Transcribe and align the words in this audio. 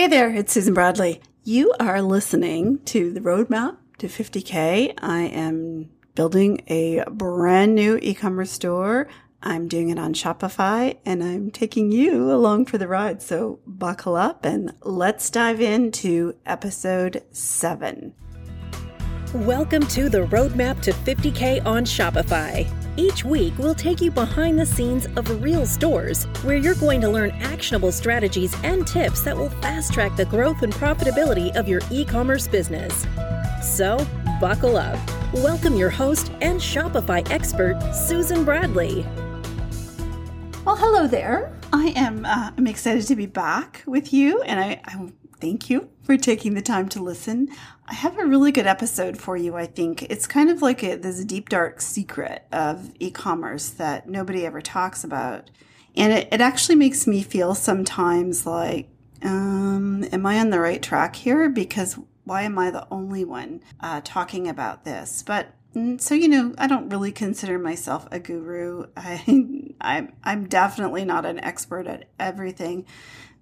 Hey 0.00 0.06
there, 0.06 0.30
it's 0.30 0.54
Susan 0.54 0.72
Bradley. 0.72 1.20
You 1.44 1.74
are 1.78 2.00
listening 2.00 2.78
to 2.86 3.12
the 3.12 3.20
Roadmap 3.20 3.76
to 3.98 4.06
50K. 4.06 4.94
I 4.96 5.20
am 5.20 5.90
building 6.14 6.62
a 6.68 7.04
brand 7.10 7.74
new 7.74 7.98
e 8.00 8.14
commerce 8.14 8.50
store. 8.50 9.08
I'm 9.42 9.68
doing 9.68 9.90
it 9.90 9.98
on 9.98 10.14
Shopify 10.14 10.96
and 11.04 11.22
I'm 11.22 11.50
taking 11.50 11.92
you 11.92 12.32
along 12.32 12.64
for 12.64 12.78
the 12.78 12.88
ride. 12.88 13.20
So 13.20 13.60
buckle 13.66 14.16
up 14.16 14.46
and 14.46 14.72
let's 14.80 15.28
dive 15.28 15.60
into 15.60 16.34
episode 16.46 17.22
seven. 17.32 18.14
Welcome 19.34 19.86
to 19.88 20.08
the 20.08 20.20
Roadmap 20.28 20.80
to 20.80 20.92
50K 20.92 21.66
on 21.66 21.84
Shopify. 21.84 22.66
Each 22.96 23.24
week, 23.24 23.54
we'll 23.56 23.74
take 23.74 24.00
you 24.00 24.10
behind 24.10 24.58
the 24.58 24.66
scenes 24.66 25.06
of 25.16 25.42
real 25.42 25.64
stores 25.64 26.24
where 26.42 26.56
you're 26.56 26.74
going 26.74 27.00
to 27.02 27.08
learn 27.08 27.30
actionable 27.30 27.92
strategies 27.92 28.54
and 28.64 28.86
tips 28.86 29.22
that 29.22 29.36
will 29.36 29.50
fast 29.62 29.94
track 29.94 30.16
the 30.16 30.24
growth 30.24 30.62
and 30.62 30.72
profitability 30.72 31.54
of 31.56 31.68
your 31.68 31.80
e 31.90 32.04
commerce 32.04 32.48
business. 32.48 33.06
So, 33.62 34.04
buckle 34.40 34.76
up. 34.76 34.98
Welcome 35.32 35.76
your 35.76 35.90
host 35.90 36.32
and 36.40 36.58
Shopify 36.58 37.28
expert, 37.30 37.80
Susan 37.94 38.44
Bradley. 38.44 39.06
Well, 40.64 40.76
hello 40.76 41.06
there. 41.06 41.56
I 41.72 41.92
am 41.96 42.24
uh, 42.24 42.50
I'm 42.58 42.66
excited 42.66 43.06
to 43.06 43.14
be 43.14 43.26
back 43.26 43.84
with 43.86 44.12
you, 44.12 44.42
and 44.42 44.58
I, 44.58 44.80
I 44.84 45.10
thank 45.40 45.70
you 45.70 45.90
for 46.02 46.16
taking 46.16 46.54
the 46.54 46.62
time 46.62 46.88
to 46.90 47.02
listen. 47.02 47.48
I 47.86 47.94
have 47.94 48.18
a 48.18 48.26
really 48.26 48.52
good 48.52 48.66
episode 48.66 49.18
for 49.18 49.36
you, 49.36 49.56
I 49.56 49.66
think. 49.66 50.02
It's 50.04 50.26
kind 50.26 50.50
of 50.50 50.62
like 50.62 50.82
a, 50.82 50.96
there's 50.96 51.18
a 51.18 51.24
deep, 51.24 51.48
dark 51.48 51.80
secret 51.80 52.46
of 52.52 52.92
e 52.98 53.10
commerce 53.10 53.70
that 53.70 54.08
nobody 54.08 54.46
ever 54.46 54.60
talks 54.60 55.02
about. 55.02 55.50
And 55.96 56.12
it, 56.12 56.28
it 56.30 56.40
actually 56.40 56.76
makes 56.76 57.06
me 57.06 57.22
feel 57.22 57.54
sometimes 57.54 58.46
like, 58.46 58.88
um, 59.22 60.04
am 60.12 60.24
I 60.24 60.38
on 60.38 60.50
the 60.50 60.60
right 60.60 60.82
track 60.82 61.16
here? 61.16 61.48
Because 61.48 61.98
why 62.24 62.42
am 62.42 62.58
I 62.58 62.70
the 62.70 62.86
only 62.90 63.24
one 63.24 63.62
uh, 63.80 64.00
talking 64.04 64.48
about 64.48 64.84
this? 64.84 65.22
But 65.22 65.54
mm, 65.74 66.00
so 66.00 66.14
you 66.14 66.28
know, 66.28 66.54
I 66.58 66.66
don't 66.66 66.88
really 66.90 67.12
consider 67.12 67.58
myself 67.58 68.06
a 68.10 68.20
guru. 68.20 68.86
I, 68.96 69.22
I'm 69.80 70.12
I'm 70.22 70.48
definitely 70.48 71.04
not 71.04 71.26
an 71.26 71.40
expert 71.40 71.86
at 71.86 72.08
everything, 72.18 72.86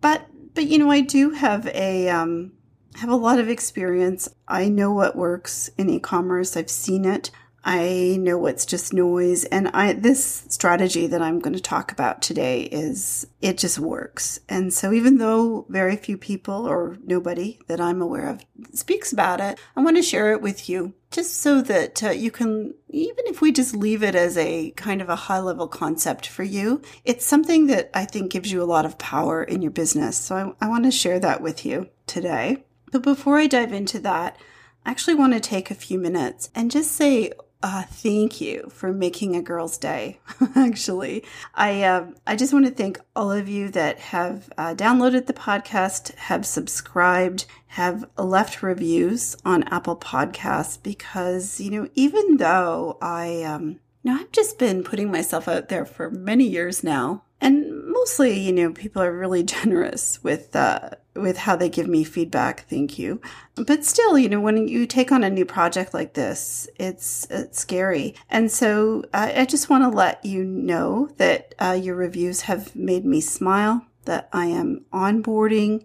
but 0.01 0.27
but 0.55 0.67
you 0.67 0.79
know, 0.79 0.91
I 0.91 1.01
do 1.01 1.31
have 1.31 1.67
a 1.69 2.09
um, 2.09 2.53
have 2.97 3.11
a 3.11 3.17
lot 3.17 3.39
of 3.39 3.49
experience. 3.49 4.29
I 4.47 4.69
know 4.69 4.93
what 4.93 5.17
works 5.17 5.71
in 5.79 5.89
e-commerce. 5.89 6.57
I've 6.57 6.71
seen 6.71 7.05
it. 7.05 7.31
I 7.71 8.17
know 8.19 8.47
it's 8.47 8.65
just 8.65 8.95
noise. 8.95 9.45
And 9.45 9.69
I, 9.75 9.93
this 9.93 10.47
strategy 10.49 11.07
that 11.07 11.21
I'm 11.21 11.39
going 11.39 11.53
to 11.53 11.61
talk 11.61 11.93
about 11.93 12.23
today 12.23 12.63
is, 12.63 13.27
it 13.43 13.59
just 13.59 13.79
works. 13.79 14.41
And 14.49 14.73
so 14.73 14.91
even 14.91 15.19
though 15.19 15.67
very 15.69 15.97
few 15.97 16.17
people 16.17 16.67
or 16.67 16.97
nobody 17.05 17.59
that 17.67 17.79
I'm 17.79 18.01
aware 18.01 18.27
of 18.27 18.43
speaks 18.73 19.13
about 19.13 19.43
it, 19.43 19.61
I 19.77 19.83
want 19.83 19.99
to 19.99 20.03
share 20.03 20.33
it 20.33 20.41
with 20.41 20.71
you 20.71 20.95
just 21.11 21.43
so 21.43 21.61
that 21.61 22.03
uh, 22.03 22.09
you 22.09 22.31
can, 22.31 22.73
even 22.89 23.27
if 23.27 23.43
we 23.43 23.53
just 23.53 23.77
leave 23.77 24.03
it 24.03 24.15
as 24.15 24.39
a 24.39 24.71
kind 24.71 25.03
of 25.03 25.11
a 25.11 25.17
high 25.17 25.41
level 25.41 25.69
concept 25.69 26.27
for 26.27 26.45
you, 26.45 26.81
it's 27.05 27.27
something 27.27 27.67
that 27.67 27.91
I 27.93 28.07
think 28.07 28.33
gives 28.33 28.51
you 28.51 28.63
a 28.63 28.65
lot 28.65 28.87
of 28.87 28.97
power 28.97 29.45
in 29.45 29.61
your 29.61 29.73
business. 29.73 30.17
So 30.17 30.57
I, 30.59 30.65
I 30.65 30.69
want 30.71 30.85
to 30.85 30.91
share 30.91 31.21
that 31.21 31.43
with 31.43 31.67
you 31.67 31.91
today. 32.07 32.65
But 32.91 33.03
before 33.03 33.37
I 33.37 33.47
dive 33.47 33.75
into 33.75 33.99
that, 33.99 34.39
I 34.87 34.91
actually 34.91 35.17
want 35.17 35.35
to 35.35 35.41
take 35.41 35.71
a 35.71 35.75
few 35.75 35.99
minutes 35.99 36.49
and 36.55 36.71
just 36.71 36.93
say 36.93 37.33
uh, 37.63 37.83
thank 37.83 38.41
you 38.41 38.69
for 38.73 38.93
making 38.93 39.35
a 39.35 39.43
girl's 39.43 39.79
day. 39.79 40.21
Actually, 40.55 41.25
I 41.55 41.83
uh, 41.83 42.07
I 42.27 42.37
just 42.37 42.53
want 42.53 42.67
to 42.67 42.71
thank 42.71 43.01
all 43.17 43.33
of 43.33 43.49
you 43.49 43.69
that 43.71 43.99
have 43.99 44.49
uh, 44.57 44.75
downloaded 44.75 45.27
the 45.27 45.33
podcast, 45.33 46.15
have 46.15 46.47
subscribed, 46.47 47.47
have 47.69 48.09
left 48.17 48.63
reviews 48.63 49.37
on 49.45 49.65
Apple 49.65 49.97
Podcasts 49.97 50.81
because 50.81 51.61
you 51.61 51.71
know 51.71 51.89
even 51.95 52.37
though 52.37 52.97
I 53.03 53.43
um, 53.43 53.81
you 54.03 54.13
know 54.13 54.21
I've 54.21 54.33
just 54.33 54.59
been 54.59 54.85
putting 54.85 55.11
myself 55.11 55.49
out 55.49 55.69
there 55.69 55.85
for 55.85 56.11
many 56.11 56.45
years 56.45 56.85
now, 56.85 57.25
and 57.41 57.87
mostly, 57.87 58.39
you 58.39 58.53
know, 58.53 58.73
people 58.73 59.03
are 59.03 59.17
really 59.17 59.43
generous 59.57 60.23
with 60.23 60.55
uh, 60.57 60.91
with 61.15 61.37
how 61.39 61.57
they 61.57 61.69
give 61.69 61.89
me 61.89 62.05
feedback. 62.05 62.69
Thank 62.69 62.99
you. 62.99 63.21
But 63.55 63.85
still, 63.85 64.19
you 64.19 64.29
know, 64.29 64.41
when 64.41 64.69
you 64.69 64.87
take 64.87 65.11
on 65.13 65.25
a 65.25 65.31
new 65.31 65.45
project 65.45 65.95
like 65.95 66.15
this, 66.15 66.69
it's 66.77 67.27
it's 67.31 67.59
scary. 67.59 68.15
And 68.31 68.51
so 68.51 69.05
I, 69.13 69.45
just 69.45 69.71
want 69.71 69.85
to 69.85 69.97
let 69.97 70.25
you 70.25 70.45
know 70.45 71.09
that 71.17 71.55
uh, 71.59 71.79
your 71.81 71.97
reviews 71.97 72.43
have 72.43 72.75
made 72.75 73.05
me 73.05 73.21
smile. 73.21 73.85
That 74.05 74.29
I 74.33 74.47
am 74.47 74.87
onboarding 74.93 75.85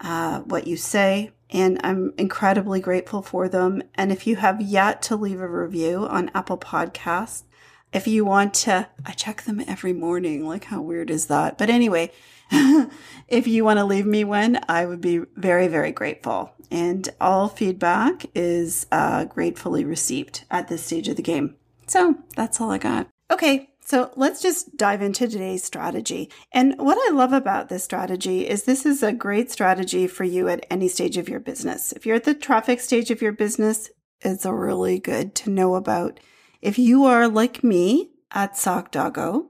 uh, 0.00 0.40
what 0.40 0.66
you 0.66 0.76
say. 0.76 1.30
And 1.50 1.80
I'm 1.84 2.12
incredibly 2.18 2.80
grateful 2.80 3.22
for 3.22 3.48
them. 3.48 3.82
And 3.94 4.10
if 4.10 4.26
you 4.26 4.36
have 4.36 4.60
yet 4.60 5.02
to 5.02 5.16
leave 5.16 5.40
a 5.40 5.48
review 5.48 6.06
on 6.06 6.30
Apple 6.34 6.58
Podcasts, 6.58 7.44
if 7.94 8.08
you 8.08 8.24
want 8.24 8.52
to, 8.54 8.88
I 9.06 9.12
check 9.12 9.42
them 9.42 9.62
every 9.66 9.92
morning. 9.92 10.46
Like, 10.46 10.64
how 10.64 10.82
weird 10.82 11.10
is 11.10 11.26
that? 11.26 11.56
But 11.56 11.70
anyway, 11.70 12.10
if 12.50 13.46
you 13.46 13.64
want 13.64 13.78
to 13.78 13.84
leave 13.84 14.04
me 14.04 14.24
one, 14.24 14.58
I 14.68 14.84
would 14.84 15.00
be 15.00 15.20
very, 15.36 15.68
very 15.68 15.92
grateful. 15.92 16.52
And 16.72 17.08
all 17.20 17.48
feedback 17.48 18.26
is 18.34 18.86
uh, 18.90 19.26
gratefully 19.26 19.84
received 19.84 20.44
at 20.50 20.66
this 20.66 20.84
stage 20.84 21.08
of 21.08 21.14
the 21.14 21.22
game. 21.22 21.54
So 21.86 22.16
that's 22.34 22.60
all 22.60 22.70
I 22.70 22.78
got. 22.78 23.06
Okay, 23.30 23.70
so 23.80 24.10
let's 24.16 24.42
just 24.42 24.76
dive 24.76 25.00
into 25.00 25.28
today's 25.28 25.62
strategy. 25.62 26.30
And 26.52 26.74
what 26.78 26.98
I 26.98 27.14
love 27.14 27.32
about 27.32 27.68
this 27.68 27.84
strategy 27.84 28.48
is 28.48 28.64
this 28.64 28.84
is 28.84 29.04
a 29.04 29.12
great 29.12 29.52
strategy 29.52 30.08
for 30.08 30.24
you 30.24 30.48
at 30.48 30.66
any 30.68 30.88
stage 30.88 31.16
of 31.16 31.28
your 31.28 31.40
business. 31.40 31.92
If 31.92 32.04
you're 32.04 32.16
at 32.16 32.24
the 32.24 32.34
traffic 32.34 32.80
stage 32.80 33.12
of 33.12 33.22
your 33.22 33.32
business, 33.32 33.90
it's 34.20 34.44
really 34.44 34.98
good 34.98 35.34
to 35.36 35.50
know 35.50 35.76
about 35.76 36.18
if 36.64 36.78
you 36.78 37.04
are 37.04 37.28
like 37.28 37.62
me 37.62 38.08
at 38.30 38.54
SockDoggo, 38.54 39.48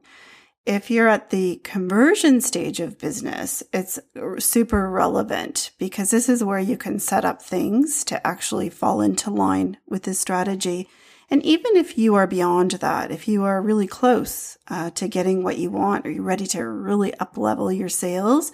if 0.67 0.91
you're 0.91 1.09
at 1.09 1.31
the 1.31 1.61
conversion 1.63 2.41
stage 2.41 2.81
of 2.81 2.99
business, 2.99 3.63
it's 3.73 4.01
super 4.41 4.91
relevant 4.91 5.71
because 5.79 6.11
this 6.11 6.29
is 6.29 6.43
where 6.43 6.59
you 6.59 6.77
can 6.77 6.99
set 6.99 7.25
up 7.25 7.41
things 7.41 8.03
to 8.05 8.27
actually 8.27 8.69
fall 8.69 9.01
into 9.01 9.31
line 9.31 9.77
with 9.87 10.03
this 10.03 10.19
strategy. 10.19 10.89
And 11.31 11.41
even 11.45 11.77
if 11.77 11.97
you 11.97 12.17
are 12.17 12.27
beyond 12.27 12.73
that, 12.73 13.13
if 13.13 13.29
you 13.29 13.45
are 13.45 13.63
really 13.63 13.87
close 13.87 14.59
uh, 14.67 14.91
to 14.91 15.07
getting 15.07 15.45
what 15.45 15.59
you 15.59 15.71
want, 15.71 16.05
or 16.05 16.11
you're 16.11 16.23
ready 16.25 16.47
to 16.49 16.67
really 16.67 17.15
up 17.21 17.39
level 17.39 17.71
your 17.71 17.89
sales, 17.89 18.51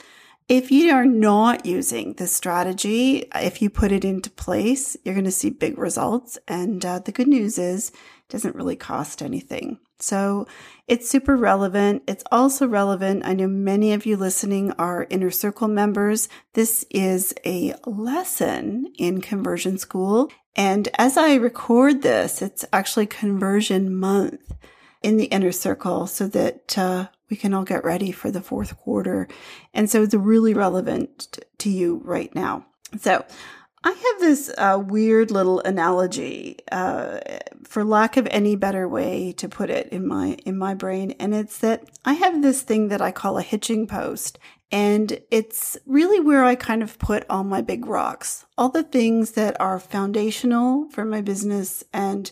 if 0.50 0.70
you 0.70 0.92
are 0.92 1.06
not 1.06 1.64
using 1.64 2.14
this 2.14 2.36
strategy, 2.36 3.26
if 3.36 3.62
you 3.62 3.70
put 3.70 3.90
it 3.90 4.04
into 4.04 4.28
place, 4.28 4.98
you're 5.02 5.14
going 5.14 5.24
to 5.24 5.30
see 5.30 5.48
big 5.48 5.78
results. 5.78 6.38
And 6.46 6.84
uh, 6.84 6.98
the 6.98 7.12
good 7.12 7.28
news 7.28 7.56
is 7.56 7.92
doesn't 8.30 8.56
really 8.56 8.76
cost 8.76 9.22
anything. 9.22 9.78
So 9.98 10.46
it's 10.88 11.10
super 11.10 11.36
relevant. 11.36 12.02
It's 12.08 12.24
also 12.32 12.66
relevant. 12.66 13.26
I 13.26 13.34
know 13.34 13.48
many 13.48 13.92
of 13.92 14.06
you 14.06 14.16
listening 14.16 14.72
are 14.72 15.06
inner 15.10 15.30
circle 15.30 15.68
members. 15.68 16.28
This 16.54 16.86
is 16.90 17.34
a 17.44 17.74
lesson 17.84 18.92
in 18.96 19.20
conversion 19.20 19.76
school. 19.78 20.30
And 20.56 20.88
as 20.98 21.16
I 21.16 21.34
record 21.34 22.02
this, 22.02 22.42
it's 22.42 22.64
actually 22.72 23.06
conversion 23.06 23.94
month 23.94 24.52
in 25.02 25.16
the 25.16 25.26
inner 25.26 25.52
circle 25.52 26.06
so 26.06 26.26
that 26.28 26.76
uh, 26.78 27.08
we 27.30 27.36
can 27.36 27.54
all 27.54 27.64
get 27.64 27.84
ready 27.84 28.12
for 28.12 28.30
the 28.30 28.40
fourth 28.40 28.76
quarter. 28.76 29.28
And 29.72 29.90
so 29.90 30.02
it's 30.02 30.14
really 30.14 30.54
relevant 30.54 31.38
to 31.58 31.70
you 31.70 32.00
right 32.04 32.34
now. 32.34 32.66
So 32.98 33.24
I 33.82 33.90
have 33.90 34.20
this 34.20 34.52
uh, 34.58 34.82
weird 34.84 35.30
little 35.30 35.60
analogy, 35.60 36.58
uh, 36.70 37.20
for 37.64 37.82
lack 37.82 38.16
of 38.16 38.28
any 38.30 38.54
better 38.54 38.86
way 38.86 39.32
to 39.32 39.48
put 39.48 39.70
it 39.70 39.88
in 39.88 40.06
my 40.06 40.36
in 40.44 40.58
my 40.58 40.74
brain, 40.74 41.12
and 41.18 41.34
it's 41.34 41.58
that 41.58 41.88
I 42.04 42.14
have 42.14 42.42
this 42.42 42.62
thing 42.62 42.88
that 42.88 43.00
I 43.00 43.10
call 43.10 43.38
a 43.38 43.42
hitching 43.42 43.86
post, 43.86 44.38
and 44.70 45.20
it's 45.30 45.78
really 45.86 46.20
where 46.20 46.44
I 46.44 46.56
kind 46.56 46.82
of 46.82 46.98
put 46.98 47.24
all 47.30 47.44
my 47.44 47.62
big 47.62 47.86
rocks, 47.86 48.44
all 48.58 48.68
the 48.68 48.82
things 48.82 49.32
that 49.32 49.58
are 49.60 49.80
foundational 49.80 50.88
for 50.90 51.04
my 51.04 51.22
business 51.22 51.82
and 51.92 52.30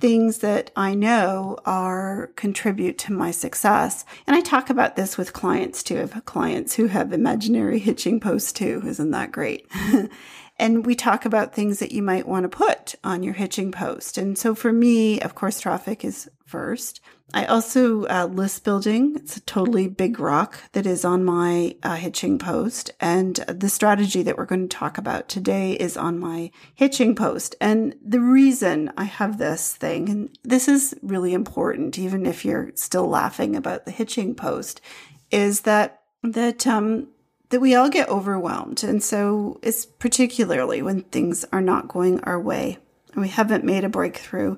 things 0.00 0.38
that 0.38 0.70
I 0.76 0.94
know 0.94 1.58
are 1.66 2.30
contribute 2.34 2.98
to 2.98 3.12
my 3.12 3.30
success. 3.30 4.04
And 4.26 4.34
I 4.34 4.40
talk 4.40 4.70
about 4.70 4.96
this 4.96 5.18
with 5.18 5.34
clients 5.34 5.82
too. 5.82 5.96
I 5.96 6.00
have 6.00 6.24
clients 6.24 6.74
who 6.74 6.86
have 6.86 7.12
imaginary 7.12 7.78
hitching 7.78 8.18
posts 8.18 8.52
too. 8.52 8.82
Isn't 8.84 9.10
that 9.10 9.30
great? 9.30 9.66
And 10.60 10.84
we 10.84 10.94
talk 10.94 11.24
about 11.24 11.54
things 11.54 11.78
that 11.78 11.90
you 11.90 12.02
might 12.02 12.28
want 12.28 12.44
to 12.44 12.48
put 12.50 12.94
on 13.02 13.22
your 13.22 13.32
hitching 13.32 13.72
post. 13.72 14.18
And 14.18 14.36
so 14.36 14.54
for 14.54 14.70
me, 14.70 15.18
of 15.18 15.34
course, 15.34 15.58
traffic 15.58 16.04
is 16.04 16.30
first. 16.44 17.00
I 17.32 17.46
also 17.46 18.04
uh, 18.08 18.28
list 18.30 18.62
building. 18.62 19.14
It's 19.16 19.38
a 19.38 19.40
totally 19.40 19.88
big 19.88 20.20
rock 20.20 20.58
that 20.72 20.84
is 20.84 21.02
on 21.02 21.24
my 21.24 21.76
uh, 21.82 21.94
hitching 21.94 22.38
post. 22.38 22.90
And 23.00 23.36
the 23.48 23.70
strategy 23.70 24.22
that 24.22 24.36
we're 24.36 24.44
going 24.44 24.68
to 24.68 24.76
talk 24.76 24.98
about 24.98 25.30
today 25.30 25.72
is 25.72 25.96
on 25.96 26.18
my 26.18 26.50
hitching 26.74 27.14
post. 27.14 27.54
And 27.58 27.94
the 28.04 28.20
reason 28.20 28.92
I 28.98 29.04
have 29.04 29.38
this 29.38 29.74
thing, 29.74 30.10
and 30.10 30.38
this 30.42 30.68
is 30.68 30.94
really 31.00 31.32
important, 31.32 31.98
even 31.98 32.26
if 32.26 32.44
you're 32.44 32.72
still 32.74 33.08
laughing 33.08 33.56
about 33.56 33.86
the 33.86 33.92
hitching 33.92 34.34
post, 34.34 34.82
is 35.30 35.62
that 35.62 36.02
that 36.22 36.66
um, 36.66 37.08
that 37.50 37.60
we 37.60 37.74
all 37.74 37.90
get 37.90 38.08
overwhelmed. 38.08 38.82
And 38.82 39.02
so 39.02 39.58
it's 39.62 39.84
particularly 39.84 40.82
when 40.82 41.02
things 41.02 41.44
are 41.52 41.60
not 41.60 41.88
going 41.88 42.20
our 42.20 42.40
way 42.40 42.78
and 43.12 43.22
we 43.22 43.28
haven't 43.28 43.64
made 43.64 43.84
a 43.84 43.88
breakthrough 43.88 44.56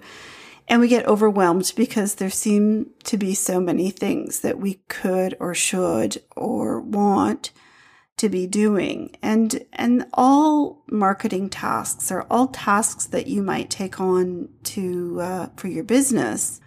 and 0.69 0.81
we 0.81 0.89
get 0.89 1.07
overwhelmed 1.07 1.73
because 1.77 2.15
there 2.15 2.31
seem 2.31 2.91
to 3.05 3.17
be 3.17 3.35
so 3.35 3.61
many 3.61 3.91
things 3.91 4.41
that 4.41 4.59
we 4.59 4.75
could 4.89 5.37
or 5.41 5.55
should 5.55 6.23
or 6.37 6.81
want 6.81 7.51
to 8.19 8.29
be 8.29 8.47
doing 8.47 9.11
and 9.23 9.65
and 9.73 10.07
all 10.13 10.85
marketing 10.87 11.49
tasks 11.49 12.13
or 12.13 12.23
all 12.31 12.47
tasks 12.49 13.07
that 13.07 13.27
you 13.27 13.43
might 13.43 13.71
take 13.71 14.01
on 14.01 14.49
to 14.63 15.21
uh, 15.21 15.47
for 15.57 15.69
your 15.69 15.83
business 15.83 16.61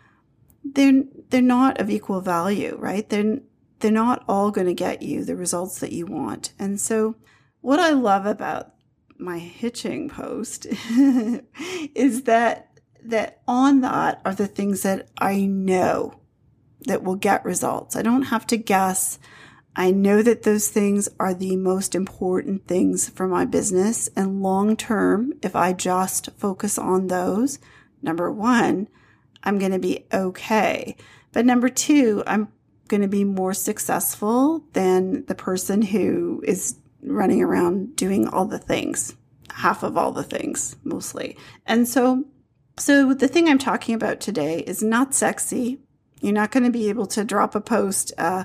they're 0.64 1.04
they're 1.30 1.42
not 1.42 1.80
of 1.80 1.90
equal 1.90 2.20
value 2.20 2.76
right 2.80 3.10
they're 3.10 3.40
they're 3.86 3.94
not 3.94 4.24
all 4.28 4.52
going 4.52 4.68
to 4.68 4.74
get 4.74 5.02
you 5.02 5.24
the 5.24 5.36
results 5.36 5.80
that 5.80 5.92
you 5.92 6.06
want 6.06 6.54
and 6.58 6.80
so 6.80 7.16
what 7.62 7.80
i 7.80 7.92
love 7.92 8.26
about 8.26 8.74
my 9.18 9.38
hitching 9.40 10.10
post 10.10 10.66
is 11.96 12.24
that 12.24 12.76
that 13.06 13.42
on 13.48 13.82
that 13.82 14.22
are 14.26 14.34
the 14.34 14.48
things 14.48 14.82
that 14.82 15.08
I 15.18 15.42
know 15.42 16.20
that 16.86 17.04
will 17.04 17.16
get 17.16 17.46
results. 17.46 17.96
I 17.96 18.02
don't 18.02 18.24
have 18.24 18.48
to 18.48 18.58
guess. 18.58 19.20
I 19.76 19.92
know 19.92 20.22
that 20.22 20.44
those 20.44 20.70
things 20.70 21.10
are 21.20 21.34
the 21.34 21.56
most 21.56 21.96
important 21.96 22.68
things 22.68 23.10
for 23.10 23.28
my 23.28 23.46
business. 23.46 24.10
And 24.16 24.42
long 24.42 24.76
term, 24.76 25.34
if 25.42 25.56
I 25.56 25.74
just 25.74 26.30
focus 26.38 26.78
on 26.78 27.08
those, 27.08 27.60
number 28.02 28.32
one, 28.32 28.88
I'm 29.44 29.60
going 29.60 29.72
to 29.72 29.80
be 29.80 30.06
okay. 30.14 30.96
But 31.32 31.46
number 31.46 31.70
two, 31.70 32.24
I'm 32.26 32.50
going 32.88 33.02
to 33.02 33.08
be 33.08 33.24
more 33.24 33.54
successful 33.54 34.64
than 34.74 35.26
the 35.26 35.36
person 35.36 35.82
who 35.82 36.44
is 36.46 36.76
running 37.02 37.42
around 37.42 37.96
doing 37.96 38.28
all 38.28 38.46
the 38.46 38.60
things, 38.60 39.16
half 39.52 39.84
of 39.84 39.98
all 39.98 40.12
the 40.12 40.24
things 40.24 40.76
mostly. 40.84 41.38
And 41.66 41.88
so 41.88 42.26
so, 42.78 43.14
the 43.14 43.30
thing 43.30 43.48
I'm 43.48 43.58
talking 43.58 43.96
about 43.96 44.20
today 44.20 44.60
is 44.60 44.84
not 44.84 45.14
sexy. 45.14 45.80
You're 46.20 46.34
not 46.34 46.52
going 46.52 46.66
to 46.66 46.72
be 46.72 46.90
able 46.90 47.06
to 47.08 47.24
drop 47.24 47.56
a 47.56 47.62
post 47.62 48.12
uh, 48.18 48.44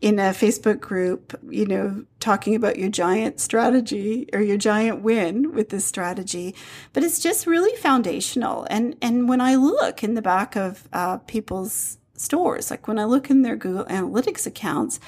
in 0.00 0.18
a 0.20 0.30
Facebook 0.30 0.80
group, 0.80 1.34
you 1.48 1.66
know, 1.66 2.04
talking 2.20 2.54
about 2.54 2.78
your 2.78 2.88
giant 2.88 3.40
strategy 3.40 4.28
or 4.32 4.40
your 4.40 4.58
giant 4.58 5.02
win 5.02 5.52
with 5.52 5.70
this 5.70 5.84
strategy. 5.84 6.54
But 6.92 7.02
it's 7.02 7.18
just 7.18 7.48
really 7.48 7.76
foundational. 7.76 8.64
And 8.70 8.96
and 9.02 9.28
when 9.28 9.40
I 9.40 9.56
look 9.56 10.04
in 10.04 10.14
the 10.14 10.22
back 10.22 10.54
of 10.54 10.88
uh, 10.92 11.18
people's 11.18 11.98
stores, 12.16 12.70
like 12.70 12.88
when 12.88 12.98
I 12.98 13.04
look 13.04 13.30
in 13.30 13.42
their 13.42 13.56
Google 13.56 13.84
Analytics 13.84 14.46
accounts, 14.46 15.00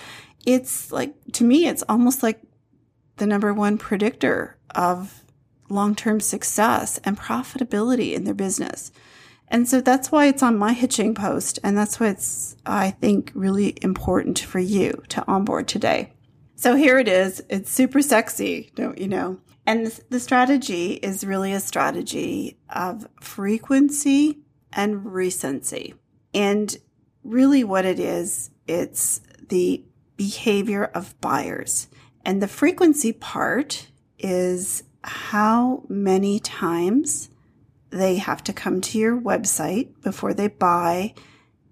it's 0.45 0.93
like 0.93 1.15
to 1.33 1.45
me, 1.45 1.67
it's 1.67 1.85
almost 1.89 2.23
like 2.23 2.41
the 3.17 3.27
number 3.27 3.53
one 3.53 3.79
predictor 3.79 4.57
of 4.75 5.25
long 5.69 5.95
term 5.95 6.21
success 6.21 6.99
and 7.05 7.19
profitability 7.19 8.13
in 8.15 8.25
their 8.25 8.35
business. 8.35 8.93
And 9.49 9.69
so 9.69 9.81
that's 9.81 10.11
why 10.11 10.27
it's 10.27 10.43
on 10.43 10.59
my 10.59 10.73
hitching 10.73 11.15
post. 11.15 11.59
And 11.63 11.77
that's 11.79 12.01
why 12.01 12.09
it's, 12.09 12.57
I 12.67 12.91
think, 12.91 13.31
really 13.35 13.77
important 13.81 14.39
for 14.41 14.59
you 14.59 15.03
to 15.11 15.25
onboard 15.29 15.69
today. 15.69 16.13
So 16.57 16.75
here 16.75 16.99
it 16.99 17.07
is. 17.07 17.43
It's 17.49 17.71
super 17.71 18.03
sexy, 18.03 18.73
don't 18.75 18.99
you 18.99 19.09
know? 19.09 19.39
And 19.67 19.87
the 20.11 20.21
strategy 20.21 20.95
is 20.95 21.25
really 21.25 21.53
a 21.53 21.61
strategy 21.61 22.59
of 22.71 23.07
frequency 23.21 24.39
and 24.73 25.13
recency. 25.13 25.95
And 26.33 26.77
really, 27.27 27.65
what 27.65 27.85
it 27.85 27.99
is, 27.99 28.51
it's 28.67 29.21
the 29.49 29.83
behavior 30.17 30.85
of 30.85 31.19
buyers. 31.21 31.89
And 32.25 32.43
the 32.43 32.49
frequency 32.49 33.13
part 33.13 33.89
is 34.19 34.83
how 35.05 35.85
many 35.89 36.41
times 36.41 37.29
they 37.91 38.17
have 38.17 38.43
to 38.45 38.53
come 38.53 38.81
to 38.81 38.99
your 38.99 39.19
website 39.21 40.03
before 40.03 40.35
they 40.35 40.49
buy. 40.49 41.15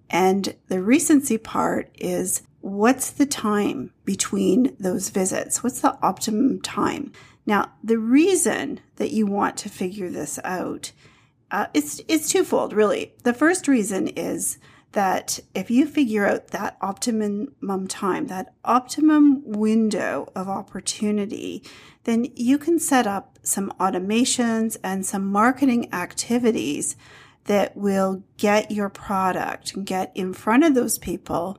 And 0.08 0.54
the 0.68 0.82
recency 0.82 1.38
part 1.38 1.90
is 1.94 2.42
what's 2.60 3.10
the 3.10 3.26
time 3.26 3.92
between 4.04 4.76
those 4.78 5.08
visits? 5.08 5.62
What's 5.62 5.80
the 5.80 5.98
optimum 6.02 6.60
time? 6.60 7.12
Now, 7.46 7.72
the 7.82 7.98
reason 7.98 8.80
that 8.96 9.10
you 9.10 9.26
want 9.26 9.56
to 9.58 9.68
figure 9.68 10.08
this 10.08 10.38
out, 10.44 10.92
uh, 11.50 11.66
it's, 11.74 12.00
it's 12.08 12.30
twofold, 12.30 12.72
really. 12.72 13.12
The 13.22 13.34
first 13.34 13.68
reason 13.68 14.08
is 14.08 14.58
that 14.94 15.40
if 15.54 15.70
you 15.70 15.86
figure 15.86 16.26
out 16.26 16.48
that 16.48 16.76
optimum 16.80 17.48
time, 17.88 18.28
that 18.28 18.54
optimum 18.64 19.42
window 19.44 20.28
of 20.36 20.48
opportunity, 20.48 21.64
then 22.04 22.28
you 22.36 22.58
can 22.58 22.78
set 22.78 23.06
up 23.06 23.38
some 23.42 23.72
automations 23.80 24.76
and 24.84 25.04
some 25.04 25.26
marketing 25.26 25.92
activities 25.92 26.96
that 27.44 27.76
will 27.76 28.22
get 28.36 28.70
your 28.70 28.88
product 28.88 29.74
and 29.74 29.84
get 29.84 30.12
in 30.14 30.32
front 30.32 30.64
of 30.64 30.74
those 30.74 30.96
people 30.96 31.58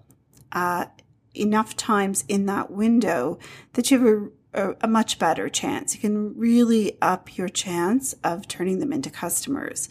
uh, 0.54 0.86
enough 1.34 1.76
times 1.76 2.24
in 2.30 2.46
that 2.46 2.72
window 2.72 3.38
that 3.74 3.92
you 3.92 4.00
have 4.00 4.32
a, 4.54 4.76
a, 4.82 4.88
much 4.88 5.20
better 5.20 5.50
chance. 5.50 5.94
You 5.94 6.00
can 6.00 6.38
really 6.38 6.98
up 7.02 7.38
your 7.38 7.50
chance 7.50 8.14
of 8.24 8.48
turning 8.48 8.80
them 8.80 8.94
into 8.94 9.10
customers. 9.10 9.90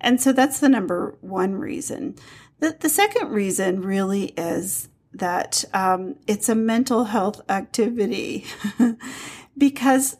And 0.00 0.20
so 0.20 0.32
that's 0.32 0.60
the 0.60 0.68
number 0.68 1.18
one 1.20 1.56
reason. 1.56 2.14
The, 2.60 2.76
the 2.78 2.88
second 2.88 3.30
reason 3.30 3.82
really 3.82 4.26
is 4.36 4.88
that 5.12 5.64
um, 5.72 6.16
it's 6.26 6.48
a 6.48 6.54
mental 6.54 7.04
health 7.04 7.40
activity 7.48 8.44
because 9.58 10.16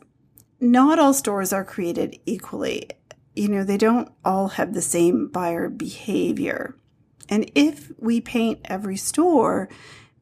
not 0.61 0.99
all 0.99 1.13
stores 1.13 1.53
are 1.53 1.65
created 1.65 2.19
equally. 2.27 2.89
You 3.35 3.49
know, 3.49 3.65
they 3.65 3.77
don't 3.77 4.11
all 4.25 4.49
have 4.49 4.73
the 4.73 4.83
same 4.83 5.29
buyer 5.29 5.69
behavior. 5.69 6.77
And 7.29 7.51
if 7.55 7.91
we 7.99 8.21
paint 8.21 8.61
every 8.65 8.97
store 8.97 9.69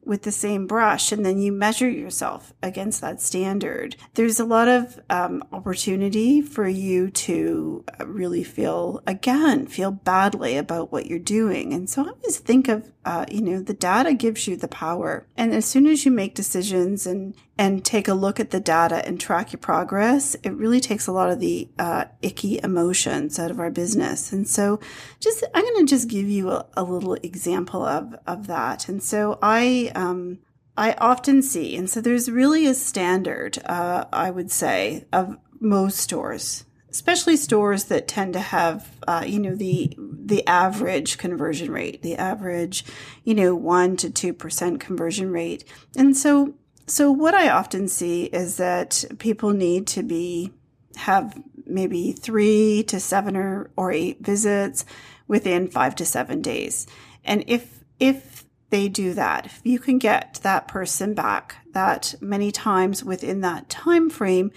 with 0.05 0.23
the 0.23 0.31
same 0.31 0.67
brush 0.67 1.11
and 1.11 1.25
then 1.25 1.39
you 1.39 1.51
measure 1.51 1.89
yourself 1.89 2.53
against 2.61 3.01
that 3.01 3.21
standard, 3.21 3.95
there's 4.13 4.39
a 4.39 4.45
lot 4.45 4.67
of 4.67 4.99
um, 5.09 5.43
opportunity 5.51 6.41
for 6.41 6.67
you 6.67 7.09
to 7.09 7.83
uh, 7.99 8.05
really 8.05 8.43
feel, 8.43 9.01
again, 9.07 9.67
feel 9.67 9.91
badly 9.91 10.57
about 10.57 10.91
what 10.91 11.07
you're 11.07 11.19
doing. 11.19 11.73
And 11.73 11.89
so 11.89 12.05
I 12.05 12.09
always 12.09 12.37
think 12.39 12.67
of, 12.67 12.91
uh, 13.05 13.25
you 13.29 13.41
know, 13.41 13.61
the 13.61 13.73
data 13.73 14.13
gives 14.13 14.47
you 14.47 14.55
the 14.55 14.67
power. 14.67 15.25
And 15.37 15.53
as 15.53 15.65
soon 15.65 15.87
as 15.87 16.05
you 16.05 16.11
make 16.11 16.35
decisions 16.35 17.07
and, 17.07 17.35
and 17.57 17.85
take 17.85 18.07
a 18.07 18.13
look 18.13 18.39
at 18.39 18.49
the 18.49 18.59
data 18.59 19.05
and 19.07 19.19
track 19.19 19.53
your 19.53 19.59
progress, 19.59 20.35
it 20.43 20.53
really 20.53 20.79
takes 20.79 21.07
a 21.07 21.11
lot 21.11 21.29
of 21.29 21.39
the 21.39 21.69
uh, 21.77 22.05
icky 22.21 22.59
emotions 22.63 23.37
out 23.37 23.51
of 23.51 23.59
our 23.59 23.69
business. 23.69 24.33
And 24.33 24.47
so 24.47 24.79
just, 25.19 25.43
I'm 25.53 25.63
going 25.63 25.85
to 25.85 25.89
just 25.89 26.09
give 26.09 26.27
you 26.27 26.49
a, 26.49 26.65
a 26.75 26.83
little 26.83 27.13
example 27.15 27.83
of, 27.83 28.15
of 28.25 28.47
that. 28.47 28.89
And 28.89 29.03
so 29.03 29.37
I, 29.41 29.91
um, 29.93 30.39
I 30.75 30.93
often 30.93 31.43
see, 31.43 31.75
and 31.75 31.87
so 31.87 32.01
there's 32.01 32.31
really 32.31 32.65
a 32.65 32.73
standard, 32.73 33.59
uh, 33.65 34.05
I 34.11 34.31
would 34.31 34.49
say, 34.49 35.05
of 35.13 35.37
most 35.59 35.99
stores, 35.99 36.65
especially 36.89 37.37
stores 37.37 37.85
that 37.85 38.07
tend 38.07 38.33
to 38.33 38.39
have, 38.39 38.89
uh, 39.07 39.23
you 39.25 39.39
know, 39.39 39.55
the 39.55 39.95
the 40.25 40.47
average 40.47 41.17
conversion 41.17 41.69
rate, 41.71 42.01
the 42.01 42.15
average, 42.15 42.85
you 43.23 43.35
know, 43.35 43.53
one 43.53 43.97
to 43.97 44.09
two 44.09 44.33
percent 44.33 44.79
conversion 44.79 45.31
rate, 45.31 45.63
and 45.95 46.17
so 46.17 46.55
so 46.87 47.11
what 47.11 47.33
I 47.33 47.49
often 47.49 47.87
see 47.87 48.25
is 48.25 48.57
that 48.57 49.05
people 49.19 49.51
need 49.51 49.87
to 49.87 50.03
be 50.03 50.51
have 50.95 51.41
maybe 51.65 52.11
three 52.11 52.83
to 52.87 52.99
seven 52.99 53.35
or, 53.35 53.71
or 53.75 53.91
eight 53.91 54.19
visits 54.19 54.85
within 55.27 55.67
five 55.67 55.95
to 55.95 56.05
seven 56.05 56.41
days, 56.41 56.87
and 57.23 57.43
if 57.47 57.83
if 57.99 58.43
they 58.73 58.89
do 58.89 59.13
that. 59.13 59.45
If 59.45 59.61
you 59.63 59.77
can 59.77 59.99
get 59.99 60.39
that 60.41 60.67
person 60.67 61.13
back 61.13 61.57
that 61.73 62.15
many 62.19 62.51
times 62.51 63.03
within 63.03 63.41
that 63.41 63.69
time 63.69 64.09
frame, 64.09 64.51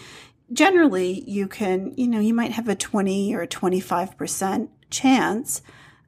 generally 0.51 1.23
you 1.29 1.47
can, 1.47 1.93
you 1.99 2.09
know, 2.09 2.19
you 2.19 2.33
might 2.33 2.53
have 2.53 2.67
a 2.67 2.75
20 2.75 3.35
or 3.35 3.43
a 3.43 3.47
25% 3.47 4.69
chance 4.89 5.61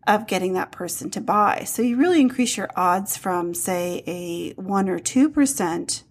of 0.06 0.26
getting 0.26 0.54
that 0.54 0.72
person 0.72 1.10
to 1.10 1.20
buy. 1.20 1.64
So 1.64 1.82
you 1.82 1.98
really 1.98 2.22
increase 2.22 2.56
your 2.56 2.70
odds 2.74 3.18
from 3.18 3.52
say 3.52 4.02
a 4.06 4.52
1 4.54 4.88
or 4.88 4.98
2% 4.98 6.02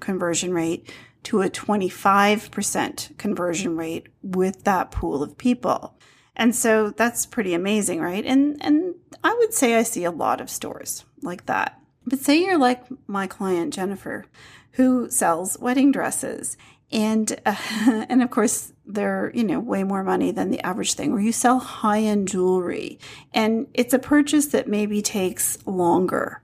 conversion 0.00 0.52
rate 0.52 0.90
to 1.24 1.42
a 1.42 1.50
25% 1.50 3.18
conversion 3.18 3.76
rate 3.76 4.08
with 4.22 4.64
that 4.64 4.90
pool 4.90 5.22
of 5.22 5.36
people. 5.36 5.98
And 6.36 6.54
so 6.54 6.90
that's 6.90 7.26
pretty 7.26 7.52
amazing, 7.52 8.00
right? 8.00 8.24
And 8.24 8.56
and 8.60 8.94
I 9.24 9.34
would 9.34 9.52
say 9.52 9.74
I 9.74 9.82
see 9.82 10.04
a 10.04 10.10
lot 10.10 10.40
of 10.40 10.48
stores 10.48 11.04
like 11.20 11.46
that. 11.46 11.80
But 12.06 12.20
say 12.20 12.42
you're 12.42 12.58
like 12.58 12.84
my 13.08 13.26
client 13.26 13.74
Jennifer, 13.74 14.24
who 14.72 15.10
sells 15.10 15.58
wedding 15.58 15.90
dresses, 15.90 16.56
and 16.92 17.38
uh, 17.44 17.56
and 18.08 18.22
of 18.22 18.30
course 18.30 18.72
they're 18.86 19.32
you 19.34 19.44
know 19.44 19.58
way 19.58 19.82
more 19.82 20.04
money 20.04 20.30
than 20.30 20.50
the 20.50 20.60
average 20.60 20.94
thing. 20.94 21.12
Where 21.12 21.20
you 21.20 21.32
sell 21.32 21.58
high 21.58 22.02
end 22.02 22.28
jewelry, 22.28 23.00
and 23.34 23.66
it's 23.74 23.92
a 23.92 23.98
purchase 23.98 24.46
that 24.46 24.68
maybe 24.68 25.02
takes 25.02 25.58
longer 25.66 26.42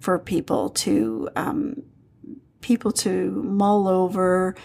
for 0.00 0.18
people 0.18 0.70
to 0.70 1.28
um, 1.36 1.82
people 2.66 2.90
to 2.90 3.30
mull 3.44 3.86
over 3.86 4.56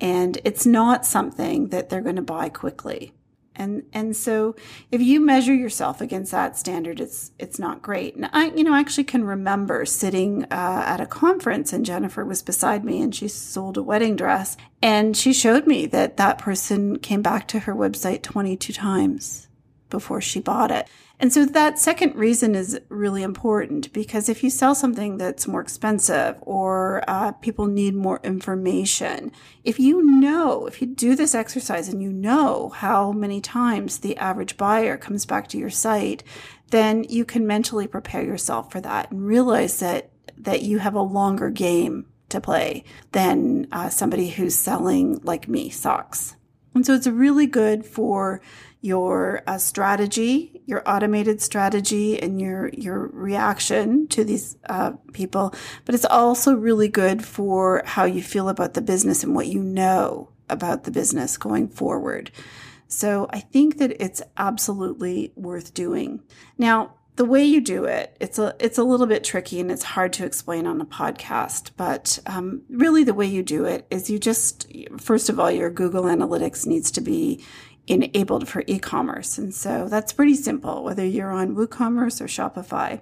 and 0.00 0.40
it's 0.44 0.64
not 0.64 1.04
something 1.04 1.68
that 1.68 1.90
they're 1.90 2.00
going 2.00 2.16
to 2.16 2.22
buy 2.22 2.48
quickly. 2.48 3.12
And 3.54 3.82
and 3.92 4.16
so 4.16 4.56
if 4.90 5.02
you 5.02 5.20
measure 5.20 5.54
yourself 5.54 6.00
against 6.00 6.32
that 6.32 6.56
standard, 6.56 6.98
it's 6.98 7.32
it's 7.38 7.58
not 7.58 7.82
great. 7.82 8.16
And 8.16 8.30
I 8.32 8.46
you 8.56 8.64
know 8.64 8.72
I 8.72 8.80
actually 8.80 9.04
can 9.04 9.24
remember 9.24 9.84
sitting 9.84 10.44
uh, 10.44 10.84
at 10.86 11.02
a 11.02 11.06
conference 11.06 11.74
and 11.74 11.84
Jennifer 11.84 12.24
was 12.24 12.40
beside 12.40 12.82
me 12.82 13.02
and 13.02 13.14
she 13.14 13.28
sold 13.28 13.76
a 13.76 13.82
wedding 13.82 14.16
dress 14.16 14.56
and 14.80 15.14
she 15.14 15.34
showed 15.34 15.66
me 15.66 15.84
that 15.86 16.16
that 16.16 16.38
person 16.38 16.98
came 16.98 17.20
back 17.20 17.46
to 17.48 17.60
her 17.60 17.74
website 17.74 18.22
22 18.22 18.72
times 18.72 19.49
before 19.90 20.20
she 20.20 20.40
bought 20.40 20.70
it. 20.70 20.88
And 21.18 21.30
so 21.30 21.44
that 21.44 21.78
second 21.78 22.14
reason 22.14 22.54
is 22.54 22.80
really 22.88 23.22
important 23.22 23.92
because 23.92 24.30
if 24.30 24.42
you 24.42 24.48
sell 24.48 24.74
something 24.74 25.18
that's 25.18 25.46
more 25.46 25.60
expensive 25.60 26.36
or 26.40 27.04
uh, 27.06 27.32
people 27.32 27.66
need 27.66 27.94
more 27.94 28.20
information, 28.24 29.30
if 29.62 29.78
you 29.78 30.02
know, 30.02 30.66
if 30.66 30.80
you 30.80 30.86
do 30.86 31.14
this 31.14 31.34
exercise 31.34 31.88
and 31.88 32.02
you 32.02 32.10
know 32.10 32.70
how 32.70 33.12
many 33.12 33.42
times 33.42 33.98
the 33.98 34.16
average 34.16 34.56
buyer 34.56 34.96
comes 34.96 35.26
back 35.26 35.46
to 35.48 35.58
your 35.58 35.68
site, 35.68 36.22
then 36.70 37.04
you 37.04 37.26
can 37.26 37.46
mentally 37.46 37.86
prepare 37.86 38.24
yourself 38.24 38.72
for 38.72 38.80
that 38.80 39.10
and 39.10 39.26
realize 39.26 39.78
that 39.80 40.10
that 40.38 40.62
you 40.62 40.78
have 40.78 40.94
a 40.94 41.02
longer 41.02 41.50
game 41.50 42.06
to 42.30 42.40
play 42.40 42.82
than 43.12 43.68
uh, 43.72 43.90
somebody 43.90 44.30
who's 44.30 44.54
selling 44.54 45.20
like 45.22 45.48
me 45.48 45.68
socks. 45.68 46.36
And 46.74 46.86
so 46.86 46.94
it's 46.94 47.06
really 47.06 47.46
good 47.46 47.84
for 47.84 48.40
your 48.80 49.42
uh, 49.46 49.58
strategy, 49.58 50.62
your 50.66 50.82
automated 50.86 51.40
strategy, 51.42 52.20
and 52.20 52.40
your 52.40 52.68
your 52.68 53.08
reaction 53.12 54.08
to 54.08 54.24
these 54.24 54.56
uh, 54.68 54.92
people. 55.12 55.54
But 55.84 55.94
it's 55.94 56.06
also 56.06 56.54
really 56.54 56.88
good 56.88 57.24
for 57.24 57.82
how 57.84 58.04
you 58.04 58.22
feel 58.22 58.48
about 58.48 58.74
the 58.74 58.82
business 58.82 59.22
and 59.22 59.34
what 59.34 59.48
you 59.48 59.60
know 59.62 60.30
about 60.48 60.84
the 60.84 60.90
business 60.90 61.36
going 61.36 61.68
forward. 61.68 62.30
So 62.88 63.28
I 63.30 63.40
think 63.40 63.78
that 63.78 63.94
it's 64.02 64.20
absolutely 64.36 65.32
worth 65.36 65.74
doing. 65.74 66.22
Now, 66.58 66.94
the 67.16 67.24
way 67.24 67.44
you 67.44 67.60
do 67.60 67.84
it, 67.84 68.16
it's 68.18 68.38
a 68.38 68.56
it's 68.58 68.78
a 68.78 68.82
little 68.82 69.06
bit 69.06 69.22
tricky 69.22 69.60
and 69.60 69.70
it's 69.70 69.82
hard 69.82 70.12
to 70.14 70.24
explain 70.24 70.66
on 70.66 70.80
a 70.80 70.86
podcast. 70.86 71.70
But 71.76 72.18
um, 72.26 72.62
really, 72.70 73.04
the 73.04 73.14
way 73.14 73.26
you 73.26 73.42
do 73.42 73.66
it 73.66 73.86
is 73.90 74.08
you 74.08 74.18
just 74.18 74.66
first 74.98 75.28
of 75.28 75.38
all, 75.38 75.50
your 75.50 75.70
Google 75.70 76.04
Analytics 76.04 76.66
needs 76.66 76.90
to 76.92 77.02
be 77.02 77.44
enabled 77.86 78.48
for 78.48 78.62
e-commerce, 78.66 79.38
and 79.38 79.54
so 79.54 79.88
that's 79.88 80.12
pretty 80.12 80.34
simple. 80.34 80.84
Whether 80.84 81.04
you're 81.04 81.32
on 81.32 81.56
WooCommerce 81.56 82.20
or 82.20 82.26
Shopify, 82.26 83.00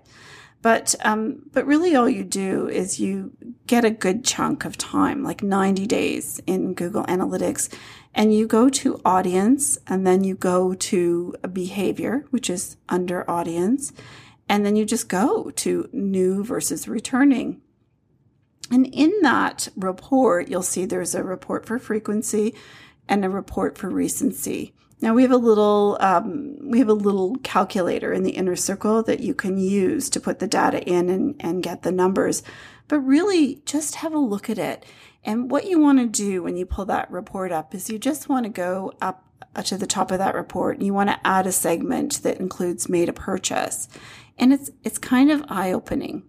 but 0.61 0.95
um, 1.05 1.43
but 1.53 1.67
really, 1.67 1.95
all 1.95 2.09
you 2.09 2.25
do 2.25 2.69
is 2.69 2.99
you 2.99 3.33
get 3.67 3.85
a 3.85 3.91
good 3.91 4.25
chunk 4.25 4.65
of 4.65 4.77
time, 4.77 5.23
like 5.23 5.43
90 5.43 5.87
days 5.87 6.41
in 6.47 6.75
Google 6.75 7.05
Analytics, 7.05 7.73
and 8.15 8.35
you 8.35 8.47
go 8.47 8.69
to 8.69 9.01
audience 9.05 9.79
and 9.87 10.07
then 10.07 10.25
you 10.25 10.35
go 10.35 10.75
to 10.75 11.35
behavior, 11.53 12.25
which 12.31 12.51
is 12.51 12.77
under 12.89 13.29
audience. 13.31 13.93
And 14.49 14.65
then 14.65 14.77
you 14.77 14.85
just 14.85 15.09
go 15.09 15.51
to 15.51 15.89
new 15.93 16.43
versus 16.43 16.89
returning. 16.89 17.61
And 18.71 18.87
in 18.87 19.13
that 19.23 19.69
report, 19.77 20.49
you'll 20.49 20.63
see 20.63 20.85
there's 20.85 21.15
a 21.15 21.23
report 21.23 21.67
for 21.67 21.79
frequency 21.79 22.55
and 23.09 23.25
a 23.25 23.31
report 23.31 23.79
for 23.79 23.89
recency. 23.89 24.75
Now 25.01 25.15
we 25.15 25.23
have 25.23 25.31
a 25.31 25.37
little 25.37 25.97
um, 26.01 26.57
we 26.71 26.79
have 26.81 26.89
a 26.89 26.95
little 26.95 27.37
calculator 27.43 28.13
in 28.13 28.25
the 28.25 28.33
inner 28.33 28.57
circle 28.57 29.03
that 29.05 29.21
you 29.21 29.35
can 29.35 29.59
use 29.59 30.11
to 30.11 30.21
put 30.21 30.41
the 30.41 30.49
data 30.49 30.83
in 30.83 31.09
and, 31.09 31.37
and 31.41 31.63
get 31.63 31.83
the 31.83 31.93
numbers. 31.93 32.43
But 32.89 33.01
really, 33.01 33.63
just 33.67 33.97
have 33.97 34.15
a 34.15 34.19
look 34.19 34.51
at 34.51 34.59
it 34.59 34.85
and 35.25 35.51
what 35.51 35.67
you 35.67 35.79
want 35.79 35.99
to 35.99 36.07
do 36.07 36.43
when 36.43 36.57
you 36.57 36.65
pull 36.65 36.87
that 36.87 37.11
report 37.11 37.53
up 37.53 37.75
is 37.75 37.91
you 37.91 37.99
just 37.99 38.29
want 38.29 38.45
to 38.45 38.51
go 38.51 38.93
up 39.01 39.25
uh, 39.55 39.63
to 39.63 39.77
the 39.77 39.87
top 39.87 40.11
of 40.11 40.19
that 40.19 40.35
report 40.35 40.77
and 40.77 40.87
you 40.87 40.95
want 40.95 41.11
to 41.11 41.27
add 41.27 41.47
a 41.47 41.53
segment 41.53 42.23
that 42.23 42.39
includes 42.39 42.89
made 42.89 43.09
a 43.09 43.13
purchase. 43.13 43.89
And 44.39 44.53
it's 44.53 44.71
it's 44.85 44.99
kind 44.99 45.31
of 45.31 45.45
eye-opening. 45.49 46.23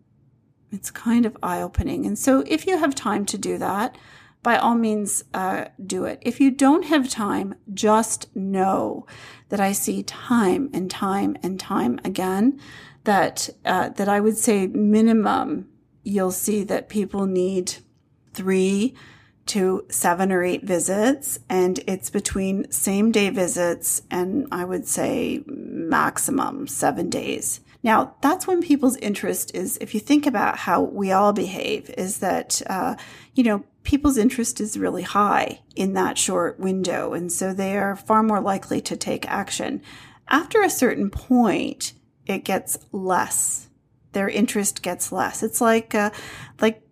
It's 0.72 0.92
kind 0.92 1.26
of 1.26 1.38
eye-opening. 1.42 2.06
And 2.06 2.18
so 2.18 2.44
if 2.48 2.68
you 2.68 2.78
have 2.78 2.94
time 2.96 3.26
to 3.28 3.38
do 3.38 3.58
that, 3.58 3.98
by 4.42 4.58
all 4.58 4.76
means 4.76 5.24
uh, 5.34 5.66
do 5.86 6.06
it. 6.06 6.20
If 6.22 6.40
you 6.40 6.52
don't 6.52 6.86
have 6.86 7.10
time, 7.10 7.56
just 7.74 8.34
know 8.36 9.06
that 9.50 9.60
I 9.60 9.72
see 9.72 10.04
time 10.04 10.70
and 10.74 10.90
time 10.90 11.36
and 11.44 11.60
time 11.60 12.00
again 12.04 12.60
that 13.04 13.50
uh, 13.66 13.90
that 13.90 14.08
I 14.08 14.20
would 14.20 14.38
say 14.38 14.68
minimum 14.68 15.68
you'll 16.04 16.32
see 16.32 16.64
that 16.64 16.90
people 16.90 17.26
need 17.26 17.76
three 18.34 18.96
to 19.48 19.84
seven 19.90 20.32
or 20.32 20.44
eight 20.44 20.64
visits, 20.64 21.40
and 21.50 21.80
it's 21.88 22.12
between 22.12 22.72
same 22.72 23.12
day 23.12 23.32
visits 23.32 24.04
and 24.12 24.48
I 24.52 24.64
would 24.64 24.88
say 24.88 25.44
maximum 25.48 26.68
seven 26.68 27.10
days. 27.10 27.62
Now, 27.82 28.16
that's 28.22 28.46
when 28.46 28.62
people's 28.62 28.98
interest 28.98 29.56
is, 29.56 29.78
if 29.82 29.94
you 29.94 30.00
think 30.00 30.28
about 30.28 30.58
how 30.58 30.82
we 30.82 31.12
all 31.12 31.34
behave, 31.34 31.90
is 31.98 32.20
that, 32.20 32.62
uh, 32.68 32.96
you 33.34 33.44
know, 33.44 33.64
people's 33.90 34.18
interest 34.18 34.62
is 34.62 34.78
really 34.78 35.02
high 35.02 35.60
in 35.76 35.94
that 35.94 36.16
short 36.16 36.60
window. 36.60 37.14
And 37.14 37.32
so 37.32 37.56
they 37.56 37.76
are 37.76 37.96
far 37.96 38.22
more 38.22 38.40
likely 38.40 38.82
to 38.82 38.96
take 38.96 39.28
action. 39.28 39.82
After 40.28 40.62
a 40.62 40.70
certain 40.70 41.10
point, 41.10 41.94
it 42.28 42.44
gets 42.44 42.78
less. 42.92 43.68
Their 44.12 44.30
interest 44.30 44.84
gets 44.84 45.12
less. 45.12 45.42
It's 45.42 45.60
like, 45.60 45.96
uh, 45.96 46.12
like 46.62 46.84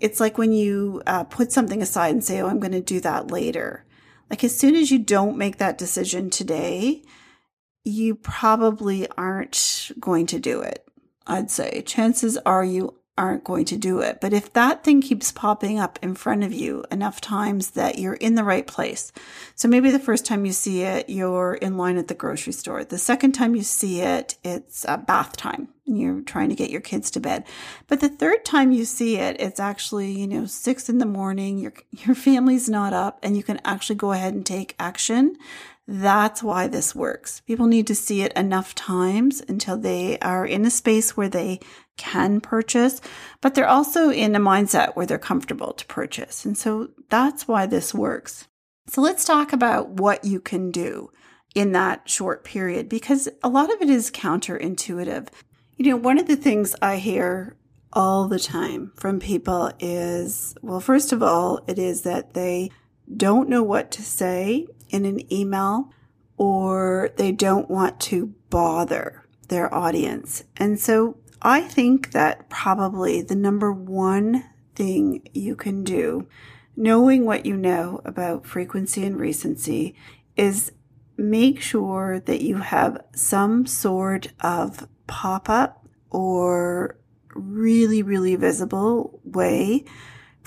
it's 0.00 0.20
like 0.20 0.38
when 0.38 0.52
you 0.52 1.02
uh, 1.06 1.24
put 1.24 1.52
something 1.52 1.82
aside 1.82 2.14
and 2.14 2.24
say, 2.24 2.40
Oh, 2.40 2.48
I'm 2.48 2.60
going 2.60 2.72
to 2.72 2.80
do 2.80 3.00
that 3.00 3.30
later. 3.30 3.84
Like 4.30 4.42
as 4.42 4.56
soon 4.56 4.74
as 4.74 4.90
you 4.90 4.98
don't 4.98 5.36
make 5.36 5.58
that 5.58 5.76
decision 5.76 6.30
today, 6.30 7.02
you 7.84 8.14
probably 8.14 9.06
aren't 9.18 9.90
going 10.00 10.24
to 10.28 10.38
do 10.38 10.62
it. 10.62 10.88
I'd 11.26 11.50
say 11.50 11.82
chances 11.82 12.38
are 12.46 12.64
you 12.64 12.97
aren't 13.18 13.44
going 13.44 13.64
to 13.66 13.76
do 13.76 13.98
it. 14.00 14.20
But 14.20 14.32
if 14.32 14.52
that 14.54 14.84
thing 14.84 15.02
keeps 15.02 15.32
popping 15.32 15.78
up 15.78 15.98
in 16.00 16.14
front 16.14 16.44
of 16.44 16.52
you 16.52 16.84
enough 16.90 17.20
times 17.20 17.72
that 17.72 17.98
you're 17.98 18.14
in 18.14 18.36
the 18.36 18.44
right 18.44 18.66
place, 18.66 19.12
so 19.54 19.68
maybe 19.68 19.90
the 19.90 19.98
first 19.98 20.24
time 20.24 20.46
you 20.46 20.52
see 20.52 20.82
it, 20.82 21.10
you're 21.10 21.54
in 21.54 21.76
line 21.76 21.98
at 21.98 22.08
the 22.08 22.14
grocery 22.14 22.52
store. 22.52 22.84
The 22.84 22.96
second 22.96 23.32
time 23.32 23.54
you 23.54 23.62
see 23.62 24.00
it, 24.00 24.38
it's 24.44 24.86
bath 25.06 25.36
time 25.36 25.68
and 25.86 26.00
you're 26.00 26.20
trying 26.20 26.50
to 26.50 26.54
get 26.54 26.70
your 26.70 26.80
kids 26.80 27.10
to 27.10 27.20
bed. 27.20 27.44
But 27.88 28.00
the 28.00 28.08
third 28.08 28.44
time 28.44 28.70
you 28.70 28.84
see 28.84 29.16
it, 29.16 29.40
it's 29.40 29.58
actually, 29.58 30.12
you 30.12 30.28
know, 30.28 30.46
six 30.46 30.88
in 30.88 30.98
the 30.98 31.06
morning, 31.06 31.58
your, 31.58 31.72
your 31.90 32.14
family's 32.14 32.68
not 32.68 32.92
up 32.92 33.18
and 33.22 33.36
you 33.36 33.42
can 33.42 33.60
actually 33.64 33.96
go 33.96 34.12
ahead 34.12 34.34
and 34.34 34.46
take 34.46 34.76
action. 34.78 35.36
That's 35.90 36.42
why 36.42 36.68
this 36.68 36.94
works. 36.94 37.40
People 37.40 37.66
need 37.66 37.86
to 37.86 37.94
see 37.94 38.20
it 38.20 38.34
enough 38.34 38.74
times 38.74 39.42
until 39.48 39.78
they 39.78 40.18
are 40.18 40.44
in 40.44 40.66
a 40.66 40.70
space 40.70 41.16
where 41.16 41.30
they 41.30 41.60
can 41.98 42.40
purchase, 42.40 43.02
but 43.42 43.54
they're 43.54 43.68
also 43.68 44.10
in 44.10 44.34
a 44.34 44.40
mindset 44.40 44.96
where 44.96 45.04
they're 45.04 45.18
comfortable 45.18 45.74
to 45.74 45.84
purchase. 45.86 46.46
And 46.46 46.56
so 46.56 46.88
that's 47.10 47.46
why 47.46 47.66
this 47.66 47.92
works. 47.92 48.48
So 48.86 49.02
let's 49.02 49.26
talk 49.26 49.52
about 49.52 49.90
what 49.90 50.24
you 50.24 50.40
can 50.40 50.70
do 50.70 51.10
in 51.54 51.72
that 51.72 52.08
short 52.08 52.44
period 52.44 52.88
because 52.88 53.28
a 53.42 53.48
lot 53.48 53.72
of 53.72 53.82
it 53.82 53.90
is 53.90 54.10
counterintuitive. 54.10 55.28
You 55.76 55.90
know, 55.90 55.96
one 55.96 56.18
of 56.18 56.26
the 56.26 56.36
things 56.36 56.74
I 56.80 56.96
hear 56.96 57.56
all 57.92 58.28
the 58.28 58.38
time 58.38 58.92
from 58.96 59.18
people 59.20 59.72
is 59.78 60.54
well, 60.62 60.80
first 60.80 61.12
of 61.12 61.22
all, 61.22 61.60
it 61.66 61.78
is 61.78 62.02
that 62.02 62.34
they 62.34 62.70
don't 63.16 63.48
know 63.48 63.62
what 63.62 63.90
to 63.92 64.02
say 64.02 64.66
in 64.90 65.04
an 65.04 65.32
email 65.32 65.90
or 66.36 67.10
they 67.16 67.32
don't 67.32 67.70
want 67.70 68.00
to 68.00 68.34
bother 68.50 69.24
their 69.48 69.72
audience. 69.74 70.44
And 70.56 70.78
so 70.78 71.16
I 71.42 71.62
think 71.62 72.12
that 72.12 72.48
probably 72.48 73.22
the 73.22 73.36
number 73.36 73.72
one 73.72 74.44
thing 74.74 75.28
you 75.32 75.56
can 75.56 75.84
do, 75.84 76.26
knowing 76.76 77.24
what 77.24 77.46
you 77.46 77.56
know 77.56 78.00
about 78.04 78.46
frequency 78.46 79.04
and 79.04 79.18
recency, 79.18 79.94
is 80.36 80.72
make 81.16 81.60
sure 81.60 82.20
that 82.20 82.42
you 82.42 82.56
have 82.56 83.04
some 83.14 83.66
sort 83.66 84.32
of 84.40 84.88
pop 85.06 85.48
up 85.48 85.86
or 86.10 86.96
really, 87.34 88.02
really 88.02 88.36
visible 88.36 89.20
way 89.24 89.84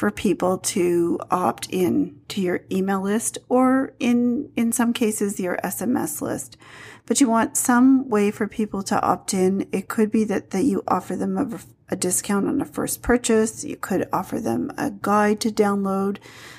for 0.02 0.10
people 0.10 0.58
to 0.58 1.20
opt 1.30 1.68
in 1.70 2.20
to 2.28 2.42
your 2.42 2.62
email 2.72 3.04
list 3.04 3.38
or 3.50 3.94
in 4.00 4.52
in 4.56 4.72
some 4.72 4.94
cases 4.94 5.40
your 5.40 5.58
SMS 5.64 6.24
list. 6.24 6.58
But 7.06 7.22
you 7.22 7.30
want 7.30 7.56
some 7.56 8.10
way 8.10 8.32
for 8.32 8.48
people 8.48 8.82
to 8.82 9.00
opt 9.00 9.32
in. 9.36 9.70
It 9.72 9.90
could 9.90 10.10
be 10.10 10.24
that 10.24 10.50
that 10.50 10.64
you 10.64 10.82
offer 10.88 11.16
them 11.16 11.38
a, 11.38 11.60
a 11.94 11.96
discount 11.96 12.48
on 12.48 12.60
a 12.60 12.66
first 12.66 13.04
purchase. 13.04 13.64
You 13.64 13.78
could 13.78 14.10
offer 14.12 14.40
them 14.40 14.72
a 14.76 14.90
guide 14.90 15.40
to 15.42 15.52
download, 15.52 16.18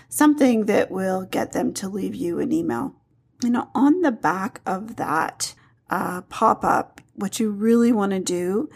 something 0.09 0.67
that 0.67 0.93
will 0.93 1.25
get 1.25 1.51
them 1.51 1.75
to 1.75 1.89
leave 1.89 2.15
you 2.15 2.39
an 2.39 2.53
email. 2.53 2.95
And 3.43 3.57
on 3.75 4.03
the 4.03 4.13
back 4.13 4.61
of 4.65 4.95
that 4.95 5.57
uh, 5.91 6.21
pop 6.29 6.65
up, 6.65 7.01
what 7.17 7.41
you 7.41 7.51
really 7.51 7.91
want 7.91 8.13
to 8.13 8.21
do 8.21 8.71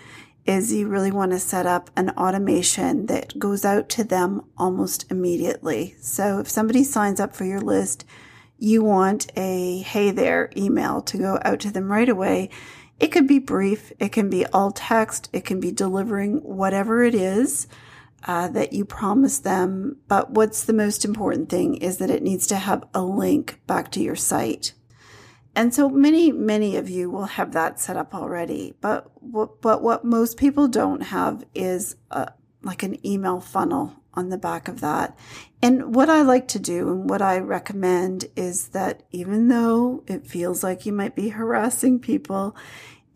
is 0.46 0.72
you 0.72 0.88
really 0.88 1.10
want 1.10 1.32
to 1.32 1.38
set 1.38 1.66
up 1.66 1.90
an 1.96 2.10
automation 2.10 3.06
that 3.06 3.38
goes 3.38 3.64
out 3.64 3.88
to 3.90 4.04
them 4.04 4.42
almost 4.56 5.10
immediately. 5.10 5.96
So 6.00 6.38
if 6.38 6.48
somebody 6.48 6.84
signs 6.84 7.20
up 7.20 7.34
for 7.34 7.44
your 7.44 7.60
list, 7.60 8.04
you 8.58 8.82
want 8.82 9.30
a 9.36 9.80
hey 9.80 10.10
there 10.10 10.50
email 10.56 11.02
to 11.02 11.18
go 11.18 11.38
out 11.44 11.60
to 11.60 11.70
them 11.70 11.90
right 11.90 12.08
away. 12.08 12.50
It 12.98 13.08
could 13.08 13.26
be 13.26 13.38
brief, 13.38 13.92
it 13.98 14.12
can 14.12 14.30
be 14.30 14.46
all 14.46 14.70
text, 14.70 15.28
it 15.32 15.44
can 15.44 15.60
be 15.60 15.70
delivering 15.70 16.38
whatever 16.38 17.02
it 17.02 17.14
is 17.14 17.66
uh, 18.26 18.48
that 18.48 18.72
you 18.72 18.84
promise 18.84 19.38
them. 19.38 19.98
But 20.08 20.30
what's 20.30 20.64
the 20.64 20.72
most 20.72 21.04
important 21.04 21.50
thing 21.50 21.76
is 21.76 21.98
that 21.98 22.10
it 22.10 22.22
needs 22.22 22.46
to 22.46 22.56
have 22.56 22.84
a 22.94 23.02
link 23.02 23.60
back 23.66 23.90
to 23.92 24.02
your 24.02 24.16
site. 24.16 24.72
And 25.56 25.74
so 25.74 25.88
many, 25.88 26.30
many 26.30 26.76
of 26.76 26.90
you 26.90 27.10
will 27.10 27.24
have 27.24 27.52
that 27.52 27.80
set 27.80 27.96
up 27.96 28.14
already. 28.14 28.74
But 28.82 29.10
what, 29.20 29.62
but 29.62 29.82
what 29.82 30.04
most 30.04 30.36
people 30.36 30.68
don't 30.68 31.00
have 31.00 31.44
is 31.54 31.96
a, 32.10 32.32
like 32.62 32.82
an 32.82 33.04
email 33.04 33.40
funnel 33.40 33.94
on 34.12 34.28
the 34.28 34.36
back 34.36 34.68
of 34.68 34.82
that. 34.82 35.18
And 35.62 35.94
what 35.94 36.10
I 36.10 36.20
like 36.20 36.46
to 36.48 36.58
do 36.58 36.90
and 36.90 37.08
what 37.08 37.22
I 37.22 37.38
recommend 37.38 38.26
is 38.36 38.68
that 38.68 39.04
even 39.12 39.48
though 39.48 40.04
it 40.06 40.26
feels 40.26 40.62
like 40.62 40.84
you 40.84 40.92
might 40.92 41.16
be 41.16 41.30
harassing 41.30 42.00
people, 42.00 42.54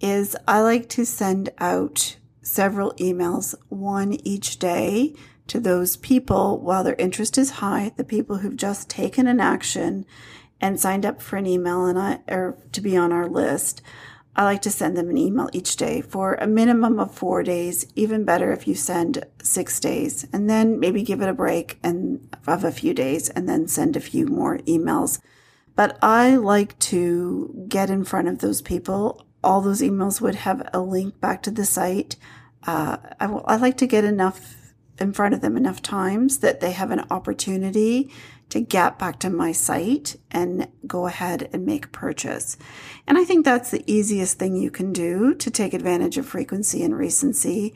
is 0.01 0.35
I 0.49 0.63
like 0.63 0.89
to 0.91 1.05
send 1.05 1.51
out 1.59 2.17
several 2.41 2.95
emails, 2.95 3.55
one 3.69 4.15
each 4.27 4.59
day 4.59 5.15
to 5.49 5.61
those 5.61 5.99
people 5.99 6.59
while 6.59 6.85
their 6.85 6.95
interest 6.95 7.37
is 7.37 7.51
high, 7.51 7.93
the 7.97 8.05
people 8.05 8.39
who've 8.39 8.57
just 8.57 8.89
taken 8.89 9.27
an 9.27 9.41
action 9.41 10.07
and 10.61 10.79
signed 10.79 11.07
up 11.07 11.23
for 11.23 11.37
an 11.37 11.47
email 11.47 11.87
and 11.87 11.99
I, 11.99 12.21
or 12.29 12.59
to 12.73 12.81
be 12.81 12.97
on 12.97 13.13
our 13.13 13.29
list. 13.29 13.83
I 14.37 14.45
like 14.45 14.63
to 14.63 14.71
send 14.71 14.97
them 14.97 15.11
an 15.11 15.19
email 15.19 15.51
each 15.53 15.77
day 15.77 16.01
for 16.01 16.35
a 16.35 16.47
minimum 16.47 17.01
of 17.01 17.15
four 17.15 17.43
days, 17.43 17.87
even 17.97 18.25
better 18.25 18.53
if 18.53 18.69
you 18.69 18.75
send 18.75 19.25
six 19.43 19.81
days, 19.81 20.27
and 20.33 20.49
then 20.49 20.79
maybe 20.79 21.03
give 21.03 21.21
it 21.21 21.29
a 21.29 21.35
break 21.35 21.79
and 21.83 22.29
of 22.47 22.65
a 22.65 22.71
few 22.71 22.95
days 22.95 23.29
and 23.29 23.49
then 23.49 23.67
send 23.67 23.97
a 23.97 24.01
few 24.01 24.27
more 24.27 24.59
emails. 24.59 25.21
But 25.75 25.99
I 26.01 26.37
like 26.37 26.79
to 26.81 27.65
get 27.69 27.91
in 27.91 28.05
front 28.05 28.29
of 28.29 28.39
those 28.39 28.63
people. 28.63 29.27
All 29.43 29.61
those 29.61 29.83
emails 29.83 30.21
would 30.21 30.37
have 30.37 30.69
a 30.73 30.81
link 30.81 31.21
back 31.21 31.43
to 31.43 31.51
the 31.51 31.65
site. 31.65 32.17
Uh, 32.67 32.99
I, 33.19 33.27
I 33.27 33.57
like 33.57 33.79
to 33.79 33.87
get 33.87 34.05
enough 34.05 34.57
in 34.99 35.13
front 35.13 35.35
of 35.35 35.41
them 35.41 35.57
enough 35.57 35.81
times 35.81 36.39
that 36.39 36.61
they 36.61 36.73
have 36.73 36.91
an 36.91 37.05
opportunity 37.11 38.13
to 38.51 38.61
get 38.61 38.99
back 38.99 39.19
to 39.21 39.31
my 39.31 39.53
site 39.53 40.17
and 40.31 40.69
go 40.87 41.07
ahead 41.07 41.49
and 41.53 41.65
make 41.65 41.93
purchase. 41.93 42.57
And 43.07 43.17
I 43.17 43.25
think 43.25 43.45
that's 43.45 43.71
the 43.71 43.85
easiest 43.91 44.39
thing 44.39 44.57
you 44.57 44.71
can 44.71 44.93
do 44.93 45.35
to 45.35 45.51
take 45.51 45.73
advantage 45.73 46.19
of 46.19 46.27
frequency 46.27 46.83
and 46.83 46.97
recency 46.97 47.75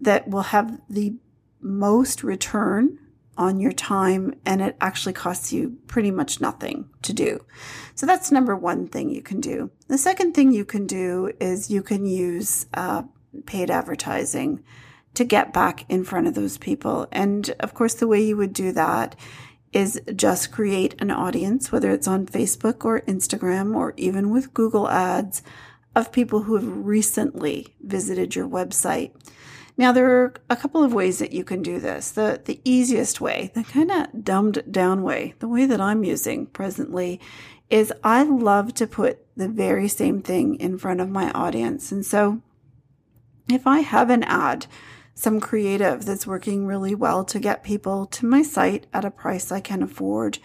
that 0.00 0.28
will 0.28 0.42
have 0.42 0.80
the 0.88 1.14
most 1.60 2.22
return 2.22 2.98
on 3.38 3.60
your 3.60 3.72
time 3.72 4.34
and 4.46 4.62
it 4.62 4.76
actually 4.80 5.12
costs 5.12 5.52
you 5.52 5.76
pretty 5.86 6.10
much 6.10 6.40
nothing 6.40 6.88
to 7.02 7.12
do. 7.12 7.44
So 7.94 8.06
that's 8.06 8.32
number 8.32 8.56
one 8.56 8.88
thing 8.88 9.10
you 9.10 9.22
can 9.22 9.40
do. 9.40 9.70
The 9.88 9.98
second 9.98 10.32
thing 10.32 10.52
you 10.52 10.64
can 10.64 10.86
do 10.86 11.32
is 11.38 11.70
you 11.70 11.82
can 11.82 12.06
use 12.06 12.66
uh, 12.72 13.02
paid 13.44 13.70
advertising 13.70 14.64
to 15.14 15.24
get 15.24 15.52
back 15.52 15.84
in 15.88 16.04
front 16.04 16.26
of 16.26 16.34
those 16.34 16.58
people. 16.58 17.08
And 17.10 17.54
of 17.60 17.74
course, 17.74 17.94
the 17.94 18.06
way 18.06 18.22
you 18.22 18.36
would 18.36 18.52
do 18.52 18.72
that 18.72 19.16
is 19.76 20.00
just 20.14 20.52
create 20.52 20.94
an 21.00 21.10
audience, 21.10 21.70
whether 21.70 21.90
it's 21.90 22.08
on 22.08 22.24
Facebook 22.24 22.82
or 22.82 23.02
Instagram 23.02 23.76
or 23.76 23.92
even 23.98 24.30
with 24.30 24.54
Google 24.54 24.88
Ads, 24.88 25.42
of 25.94 26.12
people 26.12 26.44
who 26.44 26.54
have 26.54 26.86
recently 26.86 27.74
visited 27.82 28.34
your 28.34 28.48
website. 28.48 29.12
Now, 29.76 29.92
there 29.92 30.10
are 30.10 30.34
a 30.48 30.56
couple 30.56 30.82
of 30.82 30.94
ways 30.94 31.18
that 31.18 31.32
you 31.32 31.44
can 31.44 31.62
do 31.62 31.78
this. 31.78 32.10
The, 32.10 32.40
the 32.42 32.58
easiest 32.64 33.20
way, 33.20 33.50
the 33.54 33.64
kind 33.64 33.90
of 33.90 34.24
dumbed 34.24 34.62
down 34.70 35.02
way, 35.02 35.34
the 35.40 35.48
way 35.48 35.66
that 35.66 35.80
I'm 35.80 36.04
using 36.04 36.46
presently, 36.46 37.20
is 37.68 37.92
I 38.02 38.22
love 38.22 38.72
to 38.74 38.86
put 38.86 39.26
the 39.36 39.48
very 39.48 39.88
same 39.88 40.22
thing 40.22 40.54
in 40.54 40.78
front 40.78 41.02
of 41.02 41.10
my 41.10 41.30
audience. 41.32 41.92
And 41.92 42.04
so 42.04 42.40
if 43.50 43.66
I 43.66 43.80
have 43.80 44.08
an 44.08 44.22
ad 44.22 44.66
some 45.16 45.40
creative 45.40 46.04
that's 46.04 46.26
working 46.26 46.66
really 46.66 46.94
well 46.94 47.24
to 47.24 47.40
get 47.40 47.64
people 47.64 48.04
to 48.04 48.26
my 48.26 48.42
site 48.42 48.86
at 48.92 49.04
a 49.04 49.10
price 49.10 49.50
I 49.50 49.60
can 49.60 49.82
afford, 49.82 50.38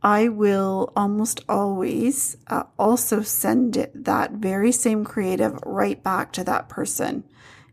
I 0.00 0.28
will 0.28 0.92
almost 0.96 1.40
always 1.48 2.36
uh, 2.46 2.62
also 2.78 3.22
send 3.22 3.76
it, 3.76 4.04
that 4.04 4.30
very 4.30 4.70
same 4.70 5.04
creative 5.04 5.58
right 5.66 6.00
back 6.02 6.32
to 6.34 6.44
that 6.44 6.68
person 6.68 7.24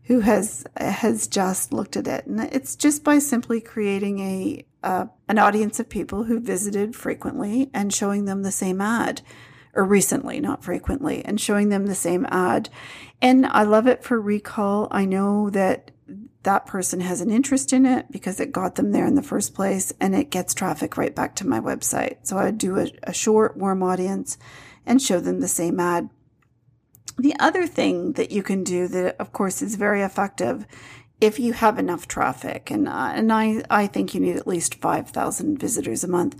who 0.04 0.20
has 0.20 0.64
has 0.76 1.28
just 1.28 1.72
looked 1.72 1.96
at 1.96 2.08
it, 2.08 2.26
and 2.26 2.40
it's 2.40 2.74
just 2.74 3.04
by 3.04 3.20
simply 3.20 3.60
creating 3.60 4.18
a 4.18 4.64
uh, 4.82 5.06
an 5.28 5.38
audience 5.38 5.78
of 5.78 5.88
people 5.88 6.24
who 6.24 6.40
visited 6.40 6.96
frequently 6.96 7.70
and 7.72 7.94
showing 7.94 8.24
them 8.24 8.42
the 8.42 8.50
same 8.50 8.80
ad 8.80 9.22
or 9.72 9.84
recently, 9.84 10.40
not 10.40 10.64
frequently, 10.64 11.24
and 11.24 11.40
showing 11.40 11.68
them 11.68 11.86
the 11.86 11.94
same 11.94 12.26
ad. 12.28 12.68
And 13.22 13.46
I 13.46 13.62
love 13.62 13.86
it 13.86 14.02
for 14.02 14.20
recall. 14.20 14.88
I 14.90 15.04
know 15.04 15.48
that 15.50 15.92
that 16.42 16.66
person 16.66 17.00
has 17.00 17.20
an 17.20 17.30
interest 17.30 17.72
in 17.72 17.84
it 17.84 18.06
because 18.10 18.40
it 18.40 18.52
got 18.52 18.76
them 18.76 18.92
there 18.92 19.06
in 19.06 19.14
the 19.14 19.22
first 19.22 19.54
place 19.54 19.92
and 20.00 20.14
it 20.14 20.30
gets 20.30 20.54
traffic 20.54 20.96
right 20.96 21.14
back 21.14 21.36
to 21.36 21.46
my 21.46 21.60
website. 21.60 22.16
So 22.22 22.38
I 22.38 22.44
would 22.44 22.58
do 22.58 22.78
a, 22.78 22.90
a 23.02 23.12
short, 23.12 23.56
warm 23.56 23.82
audience 23.82 24.38
and 24.86 25.02
show 25.02 25.20
them 25.20 25.40
the 25.40 25.48
same 25.48 25.78
ad. 25.78 26.08
The 27.18 27.34
other 27.38 27.66
thing 27.66 28.12
that 28.12 28.30
you 28.30 28.42
can 28.42 28.64
do 28.64 28.88
that, 28.88 29.16
of 29.20 29.32
course, 29.32 29.60
is 29.60 29.74
very 29.74 30.00
effective 30.00 30.66
if 31.20 31.38
you 31.38 31.52
have 31.52 31.78
enough 31.78 32.08
traffic, 32.08 32.70
and 32.70 32.88
uh, 32.88 33.12
and 33.14 33.30
I 33.30 33.62
I 33.68 33.86
think 33.86 34.14
you 34.14 34.20
need 34.20 34.36
at 34.36 34.46
least 34.46 34.76
five 34.76 35.10
thousand 35.10 35.58
visitors 35.58 36.02
a 36.02 36.08
month, 36.08 36.34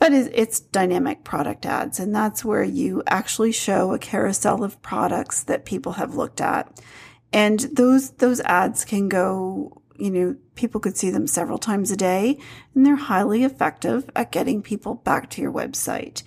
but 0.00 0.12
it's 0.12 0.58
dynamic 0.58 1.22
product 1.22 1.64
ads, 1.64 2.00
and 2.00 2.12
that's 2.12 2.44
where 2.44 2.64
you 2.64 3.04
actually 3.06 3.52
show 3.52 3.92
a 3.92 4.00
carousel 4.00 4.64
of 4.64 4.82
products 4.82 5.44
that 5.44 5.64
people 5.64 5.92
have 5.92 6.16
looked 6.16 6.40
at 6.40 6.80
and 7.32 7.60
those, 7.60 8.10
those 8.12 8.40
ads 8.40 8.84
can 8.84 9.08
go, 9.08 9.82
you 9.98 10.10
know, 10.10 10.36
people 10.54 10.80
could 10.80 10.96
see 10.96 11.10
them 11.10 11.26
several 11.26 11.58
times 11.58 11.90
a 11.90 11.96
day 11.96 12.38
and 12.74 12.84
they're 12.84 12.96
highly 12.96 13.44
effective 13.44 14.10
at 14.14 14.32
getting 14.32 14.62
people 14.62 14.94
back 14.94 15.30
to 15.30 15.42
your 15.42 15.52
website 15.52 16.22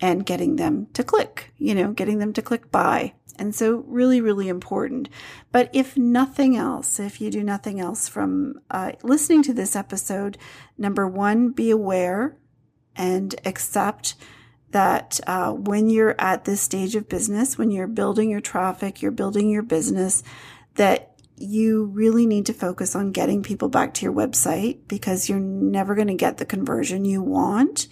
and 0.00 0.26
getting 0.26 0.56
them 0.56 0.86
to 0.94 1.04
click, 1.04 1.52
you 1.58 1.74
know, 1.74 1.92
getting 1.92 2.18
them 2.18 2.32
to 2.32 2.42
click 2.42 2.70
buy. 2.70 3.12
And 3.38 3.54
so 3.54 3.84
really, 3.86 4.20
really 4.20 4.48
important. 4.48 5.08
But 5.50 5.70
if 5.72 5.96
nothing 5.96 6.56
else, 6.56 7.00
if 7.00 7.20
you 7.20 7.30
do 7.30 7.42
nothing 7.42 7.80
else 7.80 8.08
from 8.08 8.60
uh, 8.70 8.92
listening 9.02 9.42
to 9.44 9.54
this 9.54 9.74
episode, 9.74 10.36
number 10.76 11.08
one, 11.08 11.50
be 11.50 11.70
aware 11.70 12.36
and 12.96 13.34
accept 13.46 14.14
that 14.70 15.20
uh, 15.26 15.52
when 15.52 15.88
you're 15.88 16.14
at 16.18 16.44
this 16.44 16.60
stage 16.60 16.94
of 16.94 17.08
business, 17.08 17.58
when 17.58 17.70
you're 17.70 17.86
building 17.86 18.30
your 18.30 18.40
traffic, 18.40 19.02
you're 19.02 19.10
building 19.10 19.48
your 19.48 19.62
business, 19.62 20.22
that 20.74 21.10
you 21.36 21.86
really 21.86 22.26
need 22.26 22.46
to 22.46 22.52
focus 22.52 22.94
on 22.94 23.12
getting 23.12 23.42
people 23.42 23.68
back 23.68 23.94
to 23.94 24.04
your 24.04 24.12
website 24.12 24.78
because 24.88 25.28
you're 25.28 25.40
never 25.40 25.94
going 25.94 26.08
to 26.08 26.14
get 26.14 26.36
the 26.36 26.44
conversion 26.44 27.04
you 27.04 27.22
want 27.22 27.88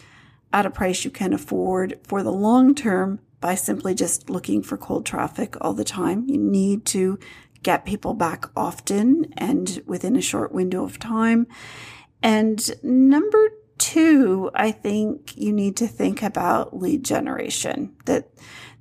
at 0.53 0.67
a 0.67 0.71
price 0.71 1.05
you 1.05 1.11
can 1.11 1.33
afford 1.33 1.99
for 2.07 2.23
the 2.23 2.33
long 2.33 2.75
term 2.75 3.21
by 3.41 3.55
simply 3.55 3.95
just 3.95 4.29
looking 4.29 4.63
for 4.63 4.77
cold 4.77 5.07
traffic 5.07 5.57
all 5.61 5.73
the 5.73 5.85
time. 5.85 6.25
You 6.29 6.39
need 6.39 6.85
to 6.87 7.19
get 7.63 7.85
people 7.85 8.15
back 8.15 8.47
often 8.57 9.33
and 9.37 9.83
within 9.87 10.17
a 10.17 10.23
short 10.23 10.53
window 10.53 10.85
of 10.85 10.99
time. 10.99 11.47
And 12.23 12.71
number 12.83 13.51
two, 13.79 14.51
I 14.55 14.71
think 14.71 15.37
you 15.37 15.53
need 15.53 15.77
to 15.79 15.87
think 15.87 16.23
about 16.23 16.77
lead 16.77 17.05
generation. 17.05 17.95
That 18.05 18.31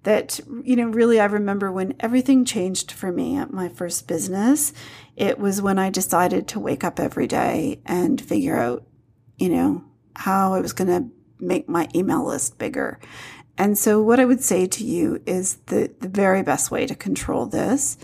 that 0.03 0.39
you 0.63 0.75
know 0.75 0.87
really 0.87 1.19
I 1.19 1.25
remember 1.25 1.71
when 1.71 1.95
everything 1.99 2.45
changed 2.45 2.91
for 2.91 3.11
me 3.11 3.37
at 3.37 3.51
my 3.51 3.69
first 3.69 4.07
business. 4.07 4.73
It 5.15 5.39
was 5.39 5.61
when 5.61 5.79
I 5.79 5.89
decided 5.89 6.47
to 6.49 6.59
wake 6.59 6.83
up 6.83 6.99
every 6.99 7.27
day 7.27 7.81
and 7.85 8.21
figure 8.21 8.57
out, 8.57 8.85
you 9.37 9.49
know, 9.49 9.83
how 10.15 10.53
I 10.53 10.61
was 10.61 10.73
going 10.73 10.87
to 10.89 11.09
make 11.39 11.67
my 11.67 11.87
email 11.95 12.25
list 12.25 12.57
bigger. 12.57 12.99
And 13.57 13.77
so 13.77 14.01
what 14.01 14.19
I 14.19 14.25
would 14.25 14.43
say 14.43 14.67
to 14.67 14.83
you 14.83 15.21
is 15.25 15.55
the 15.67 15.91
the 15.99 16.09
very 16.09 16.43
best 16.43 16.71
way 16.71 16.85
to 16.85 16.95
control 16.95 17.45
this 17.45 17.97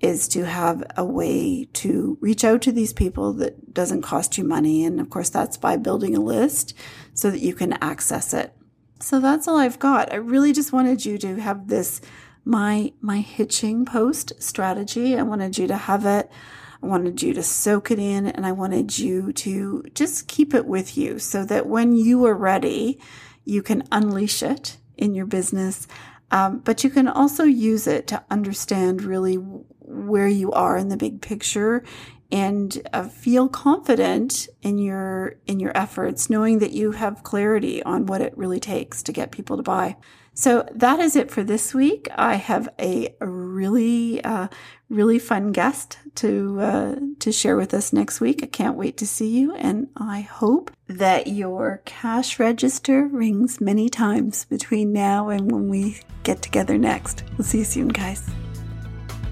is 0.00 0.28
to 0.28 0.46
have 0.46 0.82
a 0.96 1.04
way 1.04 1.64
to 1.72 2.18
reach 2.20 2.44
out 2.44 2.62
to 2.62 2.72
these 2.72 2.92
people 2.92 3.32
that 3.34 3.74
doesn't 3.74 4.02
cost 4.02 4.38
you 4.38 4.44
money. 4.44 4.84
And 4.84 5.00
of 5.00 5.10
course, 5.10 5.28
that's 5.28 5.56
by 5.56 5.76
building 5.76 6.16
a 6.16 6.20
list 6.20 6.74
so 7.14 7.30
that 7.30 7.40
you 7.40 7.54
can 7.54 7.72
access 7.74 8.32
it. 8.32 8.54
So 9.00 9.20
that's 9.20 9.48
all 9.48 9.56
I've 9.56 9.78
got. 9.78 10.12
I 10.12 10.16
really 10.16 10.52
just 10.52 10.72
wanted 10.72 11.04
you 11.04 11.18
to 11.18 11.36
have 11.40 11.68
this 11.68 12.00
my 12.44 12.92
my 13.00 13.20
hitching 13.20 13.84
post 13.84 14.32
strategy. 14.42 15.16
I 15.16 15.22
wanted 15.22 15.58
you 15.58 15.66
to 15.66 15.76
have 15.76 16.06
it. 16.06 16.30
I 16.82 16.86
wanted 16.86 17.22
you 17.22 17.34
to 17.34 17.42
soak 17.42 17.90
it 17.90 17.98
in 17.98 18.26
and 18.26 18.46
I 18.46 18.52
wanted 18.52 18.98
you 18.98 19.32
to 19.32 19.84
just 19.94 20.28
keep 20.28 20.54
it 20.54 20.64
with 20.64 20.96
you 20.96 21.18
so 21.18 21.44
that 21.44 21.66
when 21.66 21.94
you 21.94 22.24
are 22.24 22.34
ready, 22.34 23.00
you 23.44 23.62
can 23.62 23.82
unleash 23.90 24.42
it 24.42 24.78
in 24.96 25.14
your 25.14 25.26
business. 25.26 25.88
Um, 26.30 26.58
but 26.58 26.84
you 26.84 26.90
can 26.90 27.08
also 27.08 27.44
use 27.44 27.86
it 27.86 28.06
to 28.08 28.22
understand 28.30 29.02
really 29.02 29.38
where 29.88 30.28
you 30.28 30.52
are 30.52 30.76
in 30.76 30.88
the 30.88 30.96
big 30.96 31.20
picture 31.20 31.82
and 32.30 32.86
uh, 32.92 33.08
feel 33.08 33.48
confident 33.48 34.48
in 34.62 34.78
your 34.78 35.36
in 35.46 35.58
your 35.58 35.74
efforts 35.74 36.28
knowing 36.28 36.58
that 36.58 36.72
you 36.72 36.92
have 36.92 37.22
clarity 37.22 37.82
on 37.82 38.06
what 38.06 38.20
it 38.20 38.36
really 38.36 38.60
takes 38.60 39.02
to 39.02 39.12
get 39.12 39.32
people 39.32 39.56
to 39.56 39.62
buy 39.62 39.96
so 40.38 40.64
that 40.72 41.00
is 41.00 41.16
it 41.16 41.32
for 41.32 41.42
this 41.42 41.74
week. 41.74 42.06
I 42.14 42.36
have 42.36 42.68
a 42.78 43.12
really, 43.20 44.22
uh, 44.22 44.46
really 44.88 45.18
fun 45.18 45.50
guest 45.50 45.98
to 46.14 46.60
uh, 46.60 46.94
to 47.18 47.32
share 47.32 47.56
with 47.56 47.74
us 47.74 47.92
next 47.92 48.20
week. 48.20 48.44
I 48.44 48.46
can't 48.46 48.76
wait 48.76 48.96
to 48.98 49.06
see 49.06 49.26
you, 49.36 49.52
and 49.56 49.88
I 49.96 50.20
hope 50.20 50.70
that 50.86 51.26
your 51.26 51.82
cash 51.86 52.38
register 52.38 53.08
rings 53.08 53.60
many 53.60 53.88
times 53.88 54.44
between 54.44 54.92
now 54.92 55.28
and 55.28 55.50
when 55.50 55.68
we 55.68 55.98
get 56.22 56.40
together 56.40 56.78
next. 56.78 57.24
We'll 57.36 57.44
see 57.44 57.58
you 57.58 57.64
soon, 57.64 57.88
guys. 57.88 58.30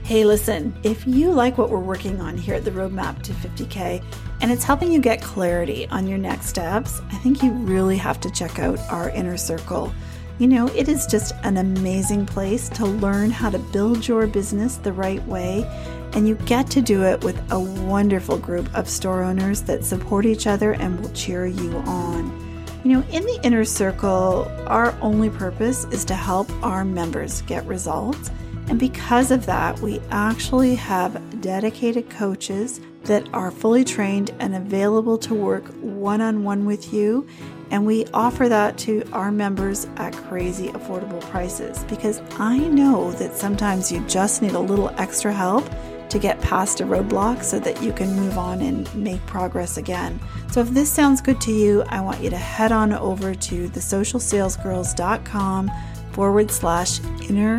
Hey, 0.07 0.25
listen, 0.25 0.73
if 0.85 1.05
you 1.05 1.33
like 1.33 1.59
what 1.59 1.69
we're 1.69 1.81
working 1.81 2.21
on 2.21 2.39
here 2.39 2.55
at 2.55 2.65
the 2.65 2.71
Roadmap 2.71 3.23
to 3.23 3.33
50K 3.33 4.05
and 4.41 4.53
it's 4.53 4.63
helping 4.63 4.93
you 4.93 5.01
get 5.01 5.21
clarity 5.21 5.89
on 5.89 6.07
your 6.07 6.17
next 6.17 6.47
steps, 6.47 7.01
I 7.11 7.17
think 7.17 7.43
you 7.43 7.51
really 7.51 7.97
have 7.97 8.21
to 8.21 8.31
check 8.31 8.61
out 8.61 8.79
our 8.89 9.11
inner 9.11 9.37
circle. 9.37 9.93
You 10.39 10.47
know, 10.47 10.69
it 10.77 10.89
is 10.89 11.07
just 11.07 11.35
an 11.43 11.57
amazing 11.57 12.25
place 12.25 12.69
to 12.69 12.87
learn 12.87 13.33
how 13.33 13.51
to 13.51 13.59
build 13.59 14.07
your 14.07 14.29
business 14.29 14.77
the 14.77 14.93
right 14.93 15.27
way, 15.27 15.65
and 16.13 16.29
you 16.29 16.37
get 16.37 16.71
to 16.71 16.81
do 16.81 17.03
it 17.03 17.25
with 17.25 17.37
a 17.51 17.59
wonderful 17.59 18.39
group 18.39 18.73
of 18.77 18.89
store 18.89 19.25
owners 19.25 19.63
that 19.63 19.85
support 19.85 20.25
each 20.25 20.47
other 20.47 20.75
and 20.75 21.01
will 21.01 21.13
cheer 21.15 21.47
you 21.47 21.79
on. 21.79 22.27
You 22.85 22.93
know, 22.93 23.05
in 23.11 23.25
the 23.25 23.41
inner 23.43 23.65
circle, 23.65 24.49
our 24.69 24.97
only 25.01 25.31
purpose 25.31 25.85
is 25.87 26.05
to 26.05 26.15
help 26.15 26.49
our 26.63 26.85
members 26.85 27.43
get 27.43 27.67
results. 27.67 28.31
And 28.69 28.79
because 28.79 29.31
of 29.31 29.47
that, 29.47 29.79
we 29.81 30.01
actually 30.11 30.75
have 30.75 31.41
dedicated 31.41 32.11
coaches 32.11 32.81
that 33.05 33.29
are 33.33 33.51
fully 33.51 33.85
trained 33.85 34.33
and 34.41 34.57
available 34.57 35.17
to 35.19 35.35
work 35.35 35.65
one 35.81 36.21
on 36.21 36.43
one 36.43 36.67
with 36.67 36.93
you 36.93 37.27
and 37.71 37.85
we 37.85 38.07
offer 38.15 38.49
that 38.49 38.79
to 38.79 39.03
our 39.13 39.31
members 39.33 39.87
at 39.97 40.15
crazy 40.15 40.69
affordable 40.69 41.21
prices 41.23 41.83
because 41.85 42.23
I 42.39 42.59
know 42.59 43.11
that 43.13 43.37
sometimes 43.37 43.91
you 43.91 44.01
just 44.07 44.43
need 44.43 44.53
a 44.53 44.61
little 44.61 44.91
extra 44.99 45.33
help 45.33 45.65
to 46.09 46.19
get 46.21 46.41
past 46.41 46.81
a 46.81 46.85
roadblock 46.85 47.43
so 47.43 47.59
that 47.59 47.83
you 47.83 47.93
can 47.93 48.15
move 48.15 48.39
on 48.39 48.61
and 48.61 48.95
make 48.95 49.27
progress 49.27 49.77
again. 49.77 50.21
So 50.53 50.61
if 50.61 50.71
this 50.71 50.93
sounds 50.93 51.21
good 51.21 51.41
to 51.43 51.53
you, 51.53 51.83
I 51.89 52.01
want 52.01 52.23
you 52.23 52.31
to 52.31 52.37
head 52.37 52.71
on 52.71 52.93
over 52.93 53.35
to 53.35 53.69
thesocialsalesgirls.com 53.69 55.71
forward 56.13 56.53
slash 56.53 57.01
inner 57.29 57.59